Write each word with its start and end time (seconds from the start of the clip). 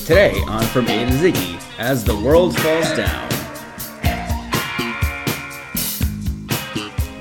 Today 0.00 0.40
on 0.48 0.62
From 0.64 0.88
A 0.88 1.06
to 1.06 1.12
Ziggy, 1.12 1.62
as 1.78 2.02
the 2.04 2.16
world 2.16 2.58
falls 2.58 2.96
down. 2.96 3.28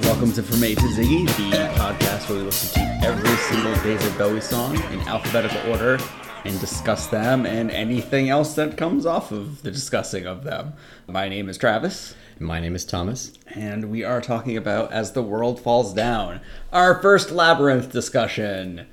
Welcome 0.02 0.32
to 0.32 0.41
From 0.41 0.63
A 0.63 0.73
to 0.73 0.81
Ziggy, 0.81 1.28
the 1.28 1.57
podcast 1.79 2.29
where 2.29 2.39
we 2.39 2.46
listen 2.46 2.81
to 2.81 3.05
every 3.05 3.36
single 3.36 3.76
David 3.84 4.18
Bowie 4.18 4.42
song 4.42 4.76
in 4.92 5.02
alphabetical 5.02 5.70
order 5.70 6.00
and 6.46 6.60
discuss 6.60 7.07
them 7.07 7.46
and 7.46 7.70
anything 7.70 8.29
else 8.29 8.55
that 8.55 8.75
comes 8.75 9.05
off 9.05 9.32
of 9.32 9.61
the 9.61 9.70
discussing 9.71 10.25
of 10.25 10.43
them. 10.43 10.73
My 11.05 11.30
name 11.30 11.48
is 11.48 11.57
Travis. 11.59 12.16
My 12.39 12.59
name 12.59 12.75
is 12.75 12.86
Thomas. 12.86 13.34
And 13.54 13.91
we 13.91 14.04
are 14.04 14.21
talking 14.21 14.57
about 14.57 14.91
As 14.91 15.11
the 15.11 15.21
World 15.21 15.59
Falls 15.59 15.93
Down, 15.93 16.41
our 16.73 17.00
first 17.02 17.30
Labyrinth 17.30 17.91
discussion. 17.91 18.88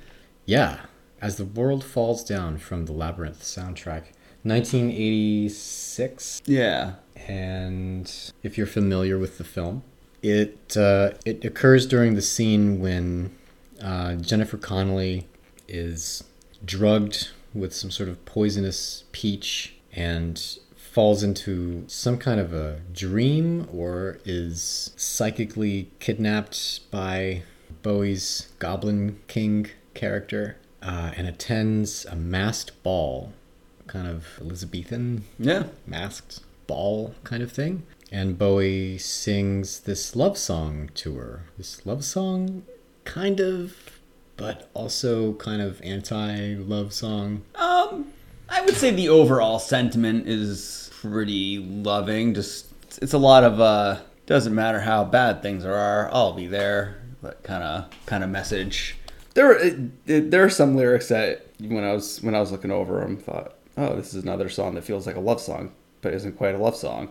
Yeah, 0.45 0.81
As 1.21 1.37
the 1.37 1.45
World 1.45 1.83
Falls 1.83 2.23
Down 2.23 2.57
from 2.57 2.85
the 2.85 2.91
Labyrinth 2.91 3.41
soundtrack, 3.41 4.03
1986. 4.43 6.41
Yeah. 6.45 6.93
And 7.27 8.31
if 8.43 8.57
you're 8.57 8.67
familiar 8.67 9.17
with 9.17 9.37
the 9.37 9.43
film, 9.43 9.83
it 10.21 10.77
uh, 10.77 11.11
it 11.25 11.43
occurs 11.43 11.87
during 11.87 12.15
the 12.15 12.21
scene 12.21 12.79
when 12.79 13.35
uh, 13.81 14.15
Jennifer 14.15 14.57
Connelly 14.57 15.27
is 15.67 16.23
drugged 16.63 17.29
with 17.53 17.73
some 17.73 17.91
sort 17.91 18.09
of 18.09 18.23
poisonous 18.25 19.03
peach 19.11 19.75
and 19.93 20.59
falls 20.75 21.23
into 21.23 21.83
some 21.87 22.17
kind 22.17 22.39
of 22.39 22.53
a 22.53 22.81
dream 22.93 23.67
or 23.71 24.19
is 24.25 24.91
psychically 24.95 25.91
kidnapped 25.99 26.89
by 26.91 27.43
Bowie's 27.81 28.47
Goblin 28.59 29.19
King 29.27 29.69
character 29.93 30.57
uh, 30.81 31.11
and 31.17 31.27
attends 31.27 32.05
a 32.05 32.15
masked 32.15 32.81
ball, 32.83 33.33
kind 33.87 34.07
of 34.07 34.25
Elizabethan 34.41 35.23
Yeah. 35.39 35.63
masked 35.85 36.41
ball 36.67 37.15
kind 37.23 37.41
of 37.43 37.51
thing. 37.51 37.83
And 38.11 38.37
Bowie 38.37 38.97
sings 38.97 39.79
this 39.81 40.15
love 40.15 40.37
song 40.37 40.89
to 40.95 41.15
her. 41.17 41.43
This 41.57 41.85
love 41.85 42.05
song, 42.05 42.63
kind 43.03 43.39
of, 43.41 43.75
but 44.37 44.69
also 44.73 45.33
kind 45.33 45.61
of 45.61 45.81
anti 45.81 46.55
love 46.55 46.93
song. 46.93 47.41
Um, 47.55 48.07
I 48.49 48.61
would 48.61 48.75
say 48.75 48.91
the 48.91 49.09
overall 49.09 49.59
sentiment 49.59 50.27
is 50.27 50.89
pretty 51.01 51.57
loving. 51.57 52.33
Just 52.33 52.67
it's 53.01 53.13
a 53.13 53.17
lot 53.17 53.43
of 53.43 53.59
uh, 53.59 53.97
doesn't 54.25 54.55
matter 54.55 54.79
how 54.79 55.03
bad 55.03 55.41
things 55.41 55.65
are, 55.65 56.09
I'll 56.13 56.33
be 56.33 56.47
there. 56.47 57.01
That 57.23 57.43
kind 57.43 57.63
of 57.63 57.89
kind 58.05 58.23
of 58.23 58.29
message. 58.29 58.95
There, 59.37 59.69
there 60.05 60.43
are 60.43 60.49
some 60.49 60.75
lyrics 60.75 61.09
that 61.09 61.45
when 61.59 61.83
I 61.83 61.93
was 61.93 62.21
when 62.23 62.33
I 62.33 62.39
was 62.39 62.51
looking 62.51 62.71
over 62.71 62.99
them, 63.01 63.17
thought, 63.17 63.53
oh, 63.77 63.95
this 63.95 64.13
is 64.15 64.23
another 64.23 64.49
song 64.49 64.73
that 64.75 64.83
feels 64.83 65.05
like 65.05 65.15
a 65.15 65.19
love 65.19 65.39
song, 65.39 65.71
but 66.01 66.13
isn't 66.13 66.37
quite 66.37 66.55
a 66.55 66.57
love 66.57 66.75
song. 66.75 67.09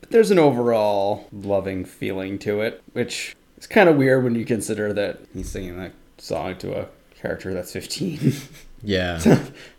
But 0.00 0.10
there's 0.10 0.30
an 0.30 0.38
overall 0.38 1.28
loving 1.32 1.84
feeling 1.84 2.38
to 2.40 2.62
it, 2.62 2.82
which 2.94 3.36
is 3.58 3.66
kind 3.66 3.90
of 3.90 3.96
weird 3.96 4.24
when 4.24 4.34
you 4.34 4.46
consider 4.46 4.94
that 4.94 5.20
he's 5.34 5.50
singing 5.50 5.78
that 5.78 5.92
song 6.16 6.56
to 6.58 6.80
a 6.80 6.88
character 7.14 7.52
that's 7.52 7.72
15. 7.72 8.32
Yeah. 8.82 9.20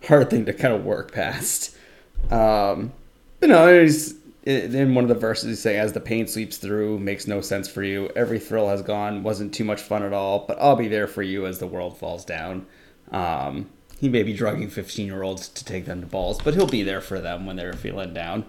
hard 0.08 0.30
thing 0.30 0.46
to 0.46 0.54
kind 0.54 0.74
of 0.74 0.84
work 0.84 1.14
past. 1.14 1.74
Um, 2.30 2.92
but 3.40 3.48
no, 3.50 3.82
he's 3.82 4.16
in 4.48 4.96
one 4.96 5.04
of 5.04 5.10
the 5.10 5.16
verses 5.16 5.50
he's 5.50 5.62
saying, 5.62 5.80
"As 5.80 5.94
the 5.94 6.00
pain 6.00 6.28
sweeps 6.28 6.58
through, 6.58 7.00
makes 7.00 7.28
no 7.28 7.42
sense 7.42 7.68
for 7.68 7.84
you. 7.84 8.10
Every 8.16 8.40
thrill 8.40 8.70
has 8.70 8.82
gone, 8.82 9.24
wasn't 9.24 9.54
too 9.54 9.64
much 9.64 9.82
fun 9.82 10.04
at 10.04 10.14
all. 10.14 10.46
But 10.48 10.58
I'll 10.62 10.76
be 10.76 10.88
there 10.88 11.08
for 11.08 11.22
you 11.22 11.46
as 11.46 11.60
the 11.60 11.68
world 11.68 11.98
falls 11.98 12.26
down." 12.26 12.66
Um, 13.12 13.70
he 14.00 14.10
may 14.10 14.24
be 14.24 14.34
drugging 14.34 14.70
fifteen-year-olds 14.70 15.50
to 15.50 15.66
take 15.66 15.86
them 15.86 16.02
to 16.02 16.08
balls, 16.08 16.40
but 16.44 16.54
he'll 16.54 16.68
be 16.68 16.84
there 16.84 17.02
for 17.02 17.20
them 17.20 17.46
when 17.46 17.56
they're 17.56 17.74
feeling 17.74 18.14
down. 18.14 18.46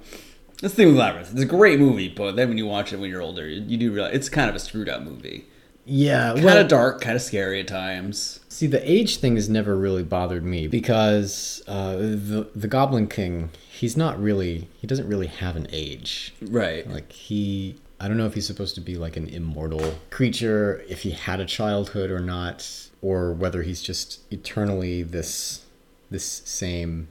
This 0.61 0.75
thing 0.75 0.89
with 0.89 0.97
Labyrinth. 0.97 1.31
It's 1.33 1.41
a 1.41 1.47
great 1.47 1.79
movie, 1.79 2.09
but 2.09 2.35
then 2.35 2.49
when 2.49 2.59
you 2.59 2.67
watch 2.67 2.93
it 2.93 2.99
when 2.99 3.09
you're 3.09 3.23
older, 3.23 3.47
you, 3.47 3.63
you 3.63 3.77
do 3.77 3.93
realize 3.93 4.15
it's 4.15 4.29
kind 4.29 4.51
of 4.51 4.57
a 4.57 4.59
screwed 4.59 4.89
up 4.89 5.03
movie. 5.03 5.47
Yeah. 5.85 6.35
Kind 6.35 6.59
of 6.59 6.69
dark, 6.69 7.01
kind 7.01 7.15
of 7.15 7.23
scary 7.23 7.61
at 7.61 7.69
times. 7.69 8.41
See, 8.49 8.67
the 8.67 8.91
age 8.91 9.19
thing 9.19 9.37
has 9.37 9.49
never 9.49 9.77
really 9.77 10.03
bothered 10.03 10.45
me 10.45 10.67
because 10.67 11.63
uh, 11.67 11.97
the 11.97 12.51
the 12.55 12.69
Goblin 12.69 13.07
King, 13.07 13.51
he's 13.79 13.97
not 13.97 14.21
really, 14.21 14.67
he 14.81 14.89
doesn't 14.89 15.07
really 15.07 15.29
have 15.29 15.55
an 15.55 15.69
age. 15.71 16.35
Right. 16.43 16.89
Like 16.91 17.13
he, 17.13 17.77
I 18.01 18.09
don't 18.09 18.17
know 18.17 18.27
if 18.27 18.35
he's 18.35 18.47
supposed 18.47 18.75
to 18.75 18.81
be 18.81 18.97
like 18.97 19.17
an 19.17 19.29
immortal 19.29 19.95
creature, 20.11 20.85
if 20.89 21.03
he 21.03 21.13
had 21.13 21.39
a 21.39 21.45
childhood 21.45 22.11
or 22.11 22.19
not, 22.19 22.89
or 23.03 23.33
whether 23.33 23.63
he's 23.63 23.81
just 23.81 24.21
eternally 24.33 25.05
this, 25.05 25.65
this 26.11 26.25
same, 26.25 27.07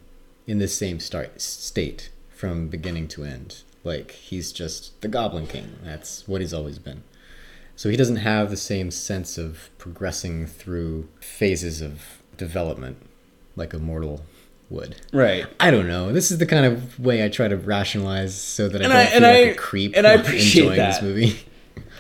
in 0.46 0.60
this 0.60 0.78
same 0.78 1.00
start, 1.00 1.40
state 1.40 2.10
from 2.30 2.68
beginning 2.68 3.08
to 3.08 3.24
end. 3.24 3.64
Like 3.86 4.12
he's 4.12 4.52
just 4.52 5.00
the 5.00 5.08
Goblin 5.08 5.48
King. 5.48 5.78
That's 5.82 6.28
what 6.28 6.42
he's 6.42 6.54
always 6.54 6.80
been. 6.80 7.04
So 7.78 7.90
he 7.90 7.96
doesn't 7.96 8.18
have 8.18 8.50
the 8.50 8.58
same 8.58 8.92
sense 8.92 9.38
of 9.38 9.70
progressing 9.78 10.48
through 10.48 11.08
phases 11.22 11.80
of 11.80 12.22
development 12.36 12.98
like 13.56 13.74
a 13.74 13.80
mortal 13.80 14.26
would. 14.70 14.96
Right. 15.14 15.46
I 15.60 15.72
don't 15.72 15.88
know. 15.88 16.12
This 16.12 16.32
is 16.32 16.38
the 16.40 16.46
kind 16.46 16.66
of 16.66 17.00
way 17.00 17.24
I 17.24 17.30
try 17.30 17.48
to 17.48 17.58
rationalize 17.58 18.36
so 18.36 18.68
that 18.70 18.82
I 18.82 18.86
And 18.86 18.94
don't 18.94 19.02
I- 19.02 19.06
feel 19.06 19.22
like 19.22 19.34
I- 19.36 19.52
a 19.52 19.56
creep 19.56 19.94
and 19.96 20.06
I 20.08 20.14
appreciate 20.14 20.64
enjoying 20.64 20.78
this 20.80 20.98
that. 20.98 21.04
movie. 21.04 21.40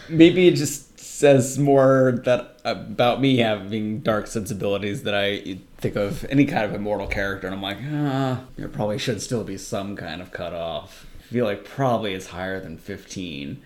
maybe 0.09 0.47
it 0.47 0.55
just 0.55 0.99
says 0.99 1.57
more 1.57 2.21
that 2.25 2.59
about 2.63 3.19
me 3.21 3.37
having 3.37 3.99
dark 4.01 4.27
sensibilities 4.27 5.03
that 5.03 5.15
I 5.15 5.57
think 5.77 5.95
of 5.95 6.25
any 6.29 6.45
kind 6.45 6.63
of 6.65 6.73
immortal 6.75 7.07
character, 7.07 7.47
and 7.47 7.55
I'm 7.55 7.61
like, 7.61 7.77
ah, 7.91 8.41
there 8.57 8.67
probably 8.67 8.97
should 8.99 9.21
still 9.21 9.43
be 9.43 9.57
some 9.57 9.95
kind 9.95 10.21
of 10.21 10.31
cutoff. 10.31 11.05
I 11.19 11.23
feel 11.33 11.45
like 11.45 11.65
probably 11.65 12.13
it's 12.13 12.27
higher 12.27 12.59
than 12.59 12.77
15, 12.77 13.59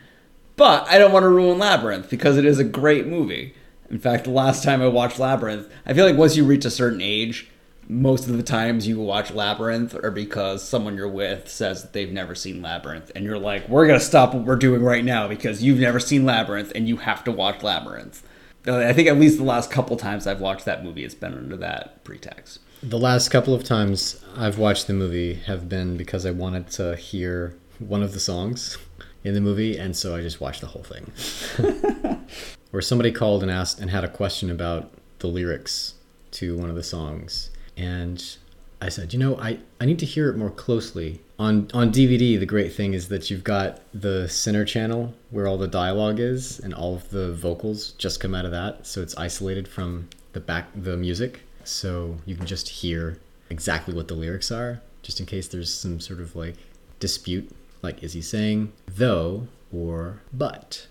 but 0.56 0.88
I 0.90 0.98
don't 0.98 1.12
want 1.12 1.24
to 1.24 1.30
ruin 1.30 1.58
Labyrinth 1.60 2.10
because 2.10 2.38
it 2.38 2.46
is 2.46 2.58
a 2.60 2.64
great 2.64 3.06
movie. 3.08 3.54
In 3.90 4.00
fact, 4.00 4.24
the 4.24 4.30
last 4.32 4.64
time 4.64 4.82
I 4.82 4.88
watched 4.88 5.20
Labyrinth, 5.20 5.68
I 5.86 5.94
feel 5.94 6.06
like 6.06 6.16
once 6.18 6.38
you 6.38 6.46
reach 6.46 6.64
a 6.64 6.72
certain 6.72 7.02
age, 7.02 7.51
most 7.92 8.30
of 8.30 8.38
the 8.38 8.44
times 8.44 8.88
you 8.88 8.98
watch 9.02 9.32
Labyrinth 9.32 9.94
are 10.02 10.12
because 10.12 10.64
someone 10.64 10.96
you're 10.96 11.10
with 11.10 11.50
says 11.50 11.82
that 11.82 11.92
they've 11.92 12.12
never 12.12 12.34
seen 12.34 12.62
Labyrinth, 12.62 13.12
and 13.14 13.26
you're 13.26 13.38
like, 13.38 13.68
we're 13.68 13.86
gonna 13.86 14.00
stop 14.00 14.34
what 14.34 14.46
we're 14.46 14.56
doing 14.56 14.82
right 14.82 15.04
now 15.04 15.28
because 15.28 15.62
you've 15.62 15.80
never 15.80 16.00
seen 16.00 16.26
Labyrinth 16.26 16.72
and 16.74 16.88
you 16.88 16.98
have 16.98 17.22
to 17.26 17.34
watch 17.34 17.62
Labyrinth. 17.62 18.24
Uh, 18.66 18.78
I 18.78 18.94
think 18.94 19.10
at 19.10 19.18
least 19.18 19.38
the 19.38 19.44
last 19.44 19.70
couple 19.70 19.98
times 19.98 20.26
I've 20.26 20.40
watched 20.40 20.64
that 20.66 20.86
movie, 20.86 21.04
it's 21.04 21.16
been 21.16 21.34
under 21.34 21.58
that 21.58 22.04
pretext. 22.06 22.60
The 22.82 22.98
last 22.98 23.28
couple 23.28 23.54
of 23.54 23.66
times 23.66 24.24
I've 24.38 24.58
watched 24.58 24.88
the 24.88 24.94
movie 24.94 25.34
have 25.34 25.68
been 25.68 25.98
because 25.98 26.26
I 26.26 26.32
wanted 26.32 26.70
to 26.72 26.96
hear 26.96 27.58
one 27.80 28.04
of 28.04 28.14
the 28.14 28.22
songs 28.22 28.78
in 29.26 29.34
the 29.34 29.42
movie, 29.42 29.78
and 29.78 29.98
so 29.98 30.16
I 30.16 30.22
just 30.22 30.40
watched 30.40 30.62
the 30.62 30.68
whole 30.68 30.84
thing. 30.84 31.12
Where 32.72 32.82
somebody 32.82 33.12
called 33.12 33.44
and 33.44 33.52
asked 33.52 33.82
and 33.82 33.92
had 33.92 34.06
a 34.06 34.10
question 34.10 34.50
about 34.50 34.94
the 35.20 35.28
lyrics 35.28 35.96
to 36.32 36.58
one 36.58 36.70
of 36.70 36.76
the 36.76 36.84
songs, 36.84 37.51
and 37.78 38.38
I 38.82 38.90
said, 38.90 39.14
you 39.14 39.20
know, 39.20 39.38
I, 39.38 39.60
I 39.80 39.86
need 39.86 40.00
to 40.00 40.06
hear 40.06 40.30
it 40.30 40.38
more 40.38 40.50
closely. 40.50 41.22
On 41.38 41.70
on 41.74 41.92
DVD, 41.92 42.40
the 42.40 42.46
great 42.48 42.74
thing 42.74 42.94
is 42.94 43.10
that 43.10 43.30
you've 43.30 43.44
got 43.44 43.80
the 43.94 44.28
center 44.28 44.66
channel 44.66 45.14
where 45.30 45.48
all 45.48 45.58
the 45.58 45.68
dialogue 45.68 46.20
is, 46.20 46.60
and 46.60 46.74
all 46.74 46.96
of 46.96 47.10
the 47.12 47.32
vocals 47.34 47.92
just 47.92 48.20
come 48.20 48.34
out 48.34 48.46
of 48.46 48.52
that, 48.52 48.88
so 48.88 49.02
it's 49.02 49.16
isolated 49.18 49.68
from 49.68 50.10
the 50.34 50.40
back 50.40 50.68
the 50.76 50.98
music, 50.98 51.42
so 51.64 52.18
you 52.26 52.36
can 52.36 52.46
just 52.46 52.70
hear 52.70 53.20
exactly 53.50 53.94
what 53.94 54.08
the 54.08 54.14
lyrics 54.14 54.52
are, 54.52 54.82
just 55.04 55.20
in 55.20 55.26
case 55.26 55.48
there's 55.48 55.74
some 55.74 56.00
sort 56.00 56.20
of 56.20 56.36
like 56.36 56.56
dispute, 57.00 57.50
like 57.82 58.02
is 58.04 58.14
he 58.14 58.22
saying 58.22 58.72
though 58.88 59.48
or 59.72 60.22
but? 60.34 60.88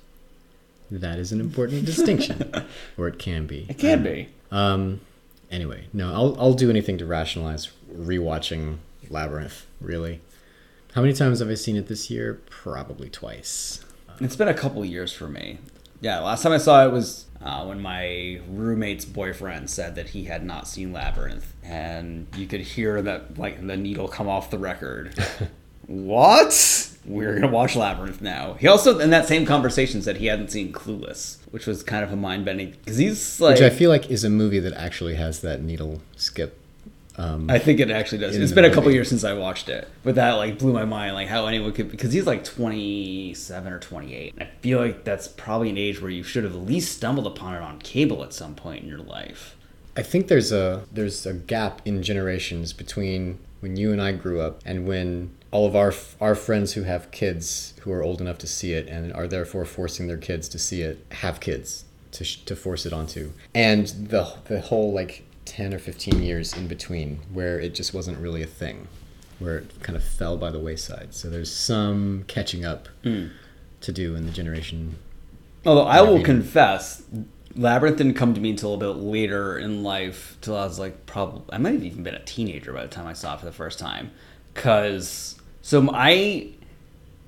That 0.92 1.18
is 1.18 1.30
an 1.32 1.40
important 1.40 1.84
distinction, 1.92 2.52
or 2.96 3.08
it 3.08 3.18
can 3.18 3.46
be. 3.46 3.66
It 3.68 3.78
can 3.78 4.02
be. 4.02 4.28
Um. 4.50 5.00
Anyway, 5.50 5.86
no, 5.92 6.12
I'll 6.12 6.36
I'll 6.38 6.54
do 6.54 6.70
anything 6.70 6.98
to 6.98 7.06
rationalize 7.06 7.70
rewatching 7.92 8.78
Labyrinth. 9.08 9.66
Really, 9.80 10.20
how 10.94 11.02
many 11.02 11.12
times 11.12 11.40
have 11.40 11.50
I 11.50 11.54
seen 11.54 11.76
it 11.76 11.88
this 11.88 12.10
year? 12.10 12.40
Probably 12.50 13.10
twice. 13.10 13.84
It's 14.20 14.36
been 14.36 14.48
a 14.48 14.54
couple 14.54 14.84
years 14.84 15.12
for 15.12 15.28
me. 15.28 15.58
Yeah, 16.00 16.20
last 16.20 16.42
time 16.42 16.52
I 16.52 16.58
saw 16.58 16.86
it 16.86 16.92
was 16.92 17.26
uh, 17.42 17.64
when 17.64 17.80
my 17.80 18.40
roommate's 18.48 19.04
boyfriend 19.04 19.70
said 19.70 19.94
that 19.96 20.10
he 20.10 20.24
had 20.24 20.44
not 20.44 20.68
seen 20.68 20.92
Labyrinth, 20.92 21.54
and 21.62 22.26
you 22.36 22.46
could 22.46 22.60
hear 22.60 23.02
that 23.02 23.38
like 23.38 23.66
the 23.66 23.76
needle 23.76 24.08
come 24.08 24.28
off 24.28 24.50
the 24.50 24.58
record. 24.58 25.14
what? 25.86 26.89
We're 27.10 27.34
gonna 27.34 27.52
watch 27.52 27.76
Labyrinth 27.76 28.20
now. 28.20 28.54
He 28.54 28.66
also, 28.68 28.98
in 28.98 29.10
that 29.10 29.26
same 29.26 29.44
conversation, 29.44 30.00
said 30.02 30.18
he 30.18 30.26
hadn't 30.26 30.50
seen 30.50 30.72
Clueless, 30.72 31.38
which 31.50 31.66
was 31.66 31.82
kind 31.82 32.04
of 32.04 32.12
a 32.12 32.16
mind 32.16 32.44
bending 32.44 32.70
because 32.70 32.98
he's 32.98 33.40
like, 33.40 33.54
Which 33.54 33.62
I 33.62 33.70
feel 33.70 33.90
like 33.90 34.10
is 34.10 34.24
a 34.24 34.30
movie 34.30 34.60
that 34.60 34.72
actually 34.74 35.16
has 35.16 35.40
that 35.40 35.62
needle 35.62 36.00
skip. 36.16 36.56
Um, 37.16 37.50
I 37.50 37.58
think 37.58 37.80
it 37.80 37.90
actually 37.90 38.18
does. 38.18 38.36
It's 38.36 38.52
been 38.52 38.64
a 38.64 38.72
couple 38.72 38.90
years 38.90 39.08
since 39.08 39.24
I 39.24 39.34
watched 39.34 39.68
it, 39.68 39.88
but 40.04 40.14
that 40.14 40.32
like 40.34 40.58
blew 40.58 40.72
my 40.72 40.84
mind. 40.84 41.14
Like 41.14 41.28
how 41.28 41.46
anyone 41.46 41.72
could 41.72 41.90
because 41.90 42.12
he's 42.12 42.26
like 42.26 42.44
twenty 42.44 43.34
seven 43.34 43.72
or 43.72 43.78
twenty 43.78 44.14
eight. 44.14 44.34
I 44.40 44.44
feel 44.62 44.78
like 44.78 45.04
that's 45.04 45.28
probably 45.28 45.68
an 45.68 45.76
age 45.76 46.00
where 46.00 46.10
you 46.10 46.22
should 46.22 46.44
have 46.44 46.54
at 46.54 46.62
least 46.62 46.96
stumbled 46.96 47.26
upon 47.26 47.56
it 47.56 47.62
on 47.62 47.78
cable 47.80 48.24
at 48.24 48.32
some 48.32 48.54
point 48.54 48.84
in 48.84 48.88
your 48.88 49.00
life. 49.00 49.56
I 49.96 50.02
think 50.02 50.28
there's 50.28 50.52
a 50.52 50.84
there's 50.92 51.26
a 51.26 51.34
gap 51.34 51.82
in 51.84 52.02
generations 52.02 52.72
between 52.72 53.38
when 53.60 53.76
you 53.76 53.92
and 53.92 54.00
I 54.00 54.12
grew 54.12 54.40
up, 54.40 54.60
and 54.64 54.86
when 54.86 55.34
all 55.50 55.66
of 55.66 55.76
our 55.76 55.92
our 56.20 56.34
friends 56.34 56.72
who 56.72 56.82
have 56.82 57.10
kids 57.10 57.74
who 57.80 57.92
are 57.92 58.02
old 58.02 58.20
enough 58.20 58.38
to 58.38 58.46
see 58.46 58.72
it 58.72 58.88
and 58.88 59.12
are 59.12 59.26
therefore 59.26 59.64
forcing 59.64 60.06
their 60.06 60.16
kids 60.16 60.48
to 60.48 60.58
see 60.58 60.82
it 60.82 61.04
have 61.12 61.40
kids 61.40 61.84
to 62.12 62.24
sh- 62.24 62.42
to 62.44 62.56
force 62.56 62.86
it 62.86 62.92
onto, 62.92 63.32
and 63.54 63.86
the 63.86 64.32
the 64.44 64.60
whole 64.60 64.92
like 64.92 65.24
ten 65.44 65.74
or 65.74 65.78
fifteen 65.78 66.22
years 66.22 66.56
in 66.56 66.66
between 66.66 67.20
where 67.32 67.58
it 67.60 67.74
just 67.74 67.94
wasn't 67.94 68.18
really 68.18 68.42
a 68.42 68.46
thing, 68.46 68.88
where 69.38 69.58
it 69.58 69.82
kind 69.82 69.96
of 69.96 70.04
fell 70.04 70.36
by 70.36 70.50
the 70.50 70.58
wayside. 70.58 71.14
So 71.14 71.28
there's 71.28 71.52
some 71.52 72.24
catching 72.26 72.64
up 72.64 72.88
hmm. 73.02 73.28
to 73.80 73.92
do 73.92 74.14
in 74.14 74.26
the 74.26 74.32
generation. 74.32 74.96
Although 75.66 75.86
I 75.86 76.00
will 76.00 76.22
confess, 76.22 77.02
Labyrinth 77.56 77.98
didn't 77.98 78.14
come 78.14 78.34
to 78.34 78.40
me 78.40 78.50
until 78.50 78.74
a 78.74 78.78
bit 78.78 78.96
later 78.96 79.58
in 79.58 79.82
life, 79.82 80.36
till 80.40 80.56
I 80.56 80.64
was 80.64 80.78
like 80.78 81.06
probably 81.06 81.42
I 81.52 81.58
might 81.58 81.74
have 81.74 81.84
even 81.84 82.02
been 82.02 82.14
a 82.14 82.24
teenager 82.24 82.72
by 82.72 82.82
the 82.82 82.88
time 82.88 83.06
I 83.06 83.12
saw 83.12 83.34
it 83.34 83.40
for 83.40 83.46
the 83.46 83.52
first 83.52 83.78
time. 83.78 84.10
Cause 84.54 85.40
so 85.62 85.88
I, 85.92 86.48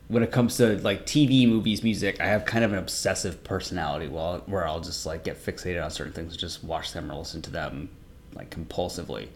when 0.08 0.22
it 0.22 0.30
comes 0.32 0.56
to 0.56 0.78
like 0.78 1.06
TV, 1.06 1.48
movies, 1.48 1.82
music, 1.82 2.20
I 2.20 2.26
have 2.26 2.44
kind 2.44 2.64
of 2.64 2.72
an 2.72 2.78
obsessive 2.78 3.42
personality. 3.44 4.08
Well, 4.08 4.42
where 4.46 4.66
I'll 4.66 4.80
just 4.80 5.06
like 5.06 5.24
get 5.24 5.44
fixated 5.44 5.82
on 5.82 5.90
certain 5.90 6.12
things, 6.12 6.32
and 6.32 6.40
just 6.40 6.64
watch 6.64 6.92
them 6.92 7.10
or 7.10 7.16
listen 7.16 7.42
to 7.42 7.50
them 7.50 7.88
like 8.34 8.50
compulsively. 8.50 9.28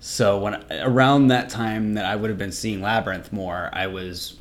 So 0.00 0.38
when 0.38 0.64
around 0.70 1.28
that 1.28 1.48
time 1.48 1.94
that 1.94 2.04
I 2.04 2.16
would 2.16 2.28
have 2.28 2.38
been 2.38 2.52
seeing 2.52 2.82
Labyrinth 2.82 3.32
more, 3.32 3.70
I 3.72 3.86
was 3.86 4.36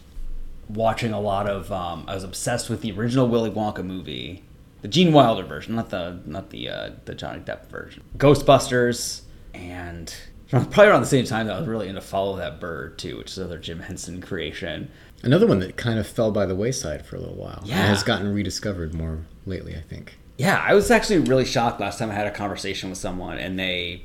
watching 0.68 1.14
a 1.14 1.20
lot 1.20 1.48
of. 1.48 1.72
Um, 1.72 2.06
I 2.08 2.16
was 2.16 2.24
obsessed 2.24 2.70
with 2.70 2.82
the 2.82 2.92
original 2.92 3.28
Willy 3.28 3.52
Wonka 3.52 3.86
movie, 3.86 4.44
the 4.84 4.88
Gene 4.88 5.12
Wilder 5.12 5.44
version, 5.44 5.76
not 5.76 5.90
the 5.90 6.20
not 6.26 6.52
the 6.52 6.70
uh, 6.70 6.90
the 7.06 7.16
Johnny 7.16 7.40
Depp 7.40 7.66
version. 7.68 8.04
Ghostbusters, 8.18 9.22
and 9.56 10.14
probably 10.50 10.86
around 10.88 11.02
the 11.02 11.08
same 11.08 11.26
time 11.26 11.48
that 11.48 11.56
I 11.56 11.60
was 11.60 11.68
really 11.68 11.88
into 11.88 12.02
Follow 12.02 12.38
That 12.38 12.60
Bird 12.60 12.98
too, 13.00 13.18
which 13.18 13.32
is 13.32 13.38
another 13.40 13.58
Jim 13.58 13.80
Henson 13.80 14.22
creation. 14.22 14.92
Another 15.24 15.48
one 15.48 15.60
that 15.60 15.78
kind 15.78 15.98
of 16.00 16.06
fell 16.06 16.32
by 16.32 16.46
the 16.46 16.56
wayside 16.56 17.06
for 17.06 17.16
a 17.16 17.20
little 17.20 17.36
while. 17.36 17.60
and 17.62 17.68
Yeah. 17.70 17.88
has 17.88 18.04
gotten 18.04 18.34
rediscovered 18.34 18.94
more 18.94 19.20
lately, 19.46 19.74
I 19.76 19.82
think. 19.82 20.18
Yeah, 20.38 20.62
I 20.66 20.74
was 20.74 20.92
actually 20.92 21.20
really 21.20 21.46
shocked 21.46 21.80
last 21.80 21.98
time 22.00 22.12
I 22.12 22.14
had 22.14 22.28
a 22.28 22.32
conversation 22.32 22.90
with 22.90 23.00
someone 23.00 23.38
and 23.38 23.58
they 23.58 24.04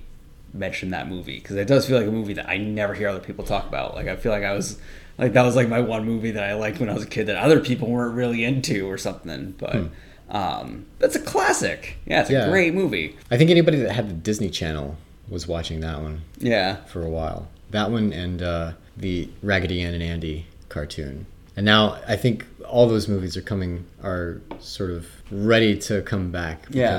mentioned 0.55 0.93
that 0.93 1.09
movie 1.09 1.39
because 1.41 1.57
it 1.57 1.67
does 1.67 1.87
feel 1.89 1.99
like 1.99 2.07
a 2.07 2.13
movie 2.13 2.35
that 2.35 2.49
I 2.49 2.57
never 2.59 2.95
hear 2.95 3.09
other 3.09 3.19
people 3.21 3.45
talk 3.45 3.67
about. 3.67 3.95
Like 3.97 4.07
I 4.07 4.15
feel 4.17 4.31
like 4.31 4.45
I 4.45 4.53
was 4.55 4.79
like 5.19 5.33
that 5.33 5.43
was 5.43 5.57
like 5.57 5.69
my 5.69 5.81
one 5.81 6.05
movie 6.05 6.31
that 6.31 6.45
I 6.45 6.55
liked 6.55 6.79
when 6.79 6.89
I 6.89 6.95
was 6.95 7.03
a 7.03 7.07
kid 7.09 7.27
that 7.27 7.37
other 7.37 7.59
people 7.61 7.91
weren't 7.91 8.15
really 8.15 8.45
into 8.45 8.87
or 8.89 8.97
something. 8.97 9.55
But 9.59 9.89
um, 10.31 10.87
that's 10.99 11.17
a 11.17 11.21
classic. 11.21 11.97
Yeah, 12.07 12.21
it's 12.23 12.31
a. 12.31 12.35
Yeah. 12.35 12.49
great 12.49 12.75
movie. 12.75 13.17
I 13.31 13.37
think 13.37 13.51
anybody 13.51 13.79
that 13.79 13.93
had 13.93 14.09
the 14.09 14.15
Disney 14.15 14.51
Channel 14.51 14.97
was 15.29 15.47
watching 15.47 15.81
that 15.81 16.01
one 16.01 16.23
Yeah, 16.39 16.77
for 16.85 17.03
a 17.03 17.09
while. 17.11 17.49
That 17.71 17.91
one 17.91 18.13
and 18.13 18.43
uh, 18.43 18.73
the 18.97 19.29
Raggedy 19.43 19.83
Ann 19.83 19.95
and 19.95 20.03
Andy 20.03 20.47
cartoon. 20.69 21.27
And 21.57 21.65
now 21.67 21.99
I 22.07 22.17
think 22.17 22.47
all 22.67 22.87
those 22.89 23.09
movies 23.09 23.37
are 23.37 23.43
coming 23.43 23.85
are 24.03 24.41
sort 24.61 24.91
of 24.91 25.07
ready 25.31 25.77
to 25.81 26.03
come 26.03 26.31
back 26.31 26.67
Yeah. 26.71 26.99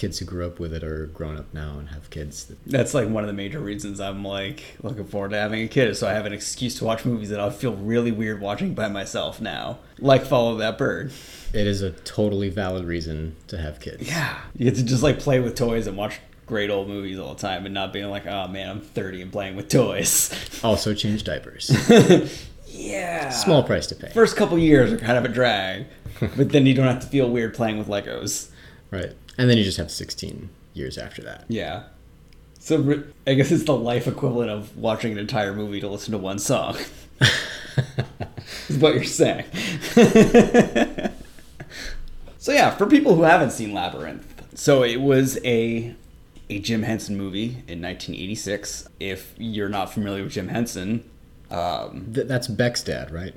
Kids 0.00 0.18
who 0.18 0.24
grew 0.24 0.46
up 0.46 0.58
with 0.58 0.72
it 0.72 0.82
are 0.82 1.08
grown 1.08 1.36
up 1.36 1.52
now 1.52 1.78
and 1.78 1.90
have 1.90 2.08
kids. 2.08 2.46
That, 2.46 2.64
that's 2.64 2.94
like 2.94 3.06
one 3.06 3.22
of 3.22 3.26
the 3.26 3.34
major 3.34 3.60
reasons 3.60 4.00
I'm 4.00 4.24
like 4.24 4.62
looking 4.82 5.04
forward 5.04 5.32
to 5.32 5.36
having 5.36 5.60
a 5.62 5.68
kid, 5.68 5.94
so 5.94 6.08
I 6.08 6.14
have 6.14 6.24
an 6.24 6.32
excuse 6.32 6.74
to 6.78 6.86
watch 6.86 7.04
movies 7.04 7.28
that 7.28 7.38
I'll 7.38 7.50
feel 7.50 7.74
really 7.74 8.10
weird 8.10 8.40
watching 8.40 8.72
by 8.72 8.88
myself 8.88 9.42
now, 9.42 9.78
like 9.98 10.24
Follow 10.24 10.56
That 10.56 10.78
Bird. 10.78 11.12
it 11.52 11.66
is 11.66 11.82
a 11.82 11.90
totally 11.90 12.48
valid 12.48 12.86
reason 12.86 13.36
to 13.48 13.58
have 13.58 13.78
kids. 13.78 14.08
Yeah. 14.08 14.38
You 14.56 14.64
get 14.70 14.76
to 14.76 14.84
just 14.84 15.02
like 15.02 15.18
play 15.18 15.38
with 15.38 15.54
toys 15.54 15.86
and 15.86 15.98
watch 15.98 16.18
great 16.46 16.70
old 16.70 16.88
movies 16.88 17.18
all 17.18 17.34
the 17.34 17.40
time 17.40 17.66
and 17.66 17.74
not 17.74 17.92
being 17.92 18.08
like, 18.08 18.26
oh 18.26 18.48
man, 18.48 18.70
I'm 18.70 18.80
30 18.80 19.20
and 19.20 19.30
playing 19.30 19.54
with 19.54 19.68
toys. 19.68 20.32
Also 20.64 20.92
change 20.94 21.24
diapers. 21.24 21.70
yeah. 22.66 23.30
Small 23.30 23.62
price 23.62 23.86
to 23.88 23.94
pay. 23.94 24.08
First 24.10 24.36
couple 24.36 24.58
years 24.58 24.92
are 24.92 24.98
kind 24.98 25.16
of 25.16 25.24
a 25.24 25.28
drag, 25.28 25.86
but 26.20 26.50
then 26.50 26.66
you 26.66 26.74
don't 26.74 26.86
have 26.86 27.00
to 27.00 27.06
feel 27.06 27.30
weird 27.30 27.54
playing 27.54 27.78
with 27.78 27.88
Legos. 27.88 28.50
Right. 28.90 29.12
And 29.38 29.48
then 29.48 29.56
you 29.58 29.64
just 29.64 29.78
have 29.78 29.90
16 29.90 30.50
years 30.74 30.98
after 30.98 31.22
that. 31.22 31.44
Yeah. 31.48 31.84
So 32.58 33.02
I 33.26 33.34
guess 33.34 33.50
it's 33.50 33.64
the 33.64 33.76
life 33.76 34.06
equivalent 34.06 34.50
of 34.50 34.76
watching 34.76 35.12
an 35.12 35.18
entire 35.18 35.54
movie 35.54 35.80
to 35.80 35.88
listen 35.88 36.12
to 36.12 36.18
one 36.18 36.38
song. 36.38 36.76
is 38.68 38.78
what 38.78 38.94
you're 38.94 39.04
saying. 39.04 39.46
so 42.38 42.52
yeah, 42.52 42.70
for 42.70 42.86
people 42.86 43.14
who 43.14 43.22
haven't 43.22 43.52
seen 43.52 43.72
Labyrinth, 43.72 44.58
so 44.58 44.82
it 44.82 45.00
was 45.00 45.38
a 45.44 45.94
a 46.50 46.58
Jim 46.58 46.82
Henson 46.82 47.16
movie 47.16 47.62
in 47.68 47.80
1986. 47.80 48.88
If 48.98 49.34
you're 49.38 49.68
not 49.68 49.92
familiar 49.92 50.24
with 50.24 50.32
Jim 50.32 50.48
Henson, 50.48 51.08
um, 51.50 52.10
Th- 52.12 52.26
that's 52.26 52.48
Beck's 52.48 52.82
dad, 52.82 53.10
right? 53.10 53.34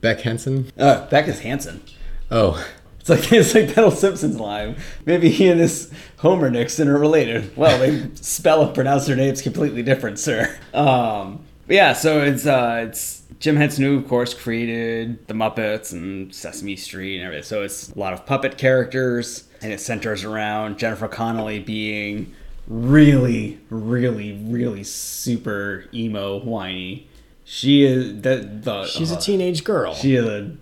Beck 0.00 0.20
Henson? 0.20 0.72
uh, 0.78 1.06
Beck 1.08 1.28
is 1.28 1.40
Hansen. 1.40 1.82
Oh, 2.30 2.66
It's 3.06 3.10
like 3.22 3.32
it's 3.32 3.54
like 3.54 3.68
that 3.74 3.84
old 3.84 3.96
Simpsons 3.96 4.40
line. 4.40 4.76
Maybe 5.04 5.30
he 5.30 5.48
and 5.48 5.60
this 5.60 5.90
Homer 6.18 6.50
Nixon 6.50 6.88
are 6.88 6.98
related. 6.98 7.56
Well, 7.56 7.78
they 7.78 8.10
spell 8.14 8.62
and 8.62 8.74
pronounce 8.74 9.06
their 9.06 9.16
names 9.16 9.42
completely 9.42 9.82
different, 9.82 10.18
sir. 10.18 10.56
Um, 10.74 11.44
yeah, 11.68 11.92
so 11.92 12.22
it's 12.22 12.46
uh, 12.46 12.86
it's 12.88 13.22
Jim 13.38 13.56
Henson 13.56 13.84
who, 13.84 13.98
of 13.98 14.08
course, 14.08 14.34
created 14.34 15.26
the 15.28 15.34
Muppets 15.34 15.92
and 15.92 16.34
Sesame 16.34 16.74
Street 16.74 17.18
and 17.18 17.26
everything. 17.26 17.44
So 17.44 17.62
it's 17.62 17.90
a 17.90 17.98
lot 17.98 18.12
of 18.12 18.26
puppet 18.26 18.58
characters, 18.58 19.44
and 19.62 19.72
it 19.72 19.80
centers 19.80 20.24
around 20.24 20.78
Jennifer 20.78 21.06
Connelly 21.06 21.60
being 21.60 22.34
really, 22.66 23.60
really, 23.70 24.32
really 24.32 24.82
super 24.82 25.84
emo, 25.94 26.40
whiny. 26.40 27.06
She 27.44 27.84
is 27.84 28.22
the 28.22 28.48
the 28.62 28.86
she's 28.86 29.12
uh, 29.12 29.16
a 29.16 29.20
teenage 29.20 29.62
girl. 29.62 29.94
she 29.94 30.16
is 30.16 30.26
a 30.26 30.56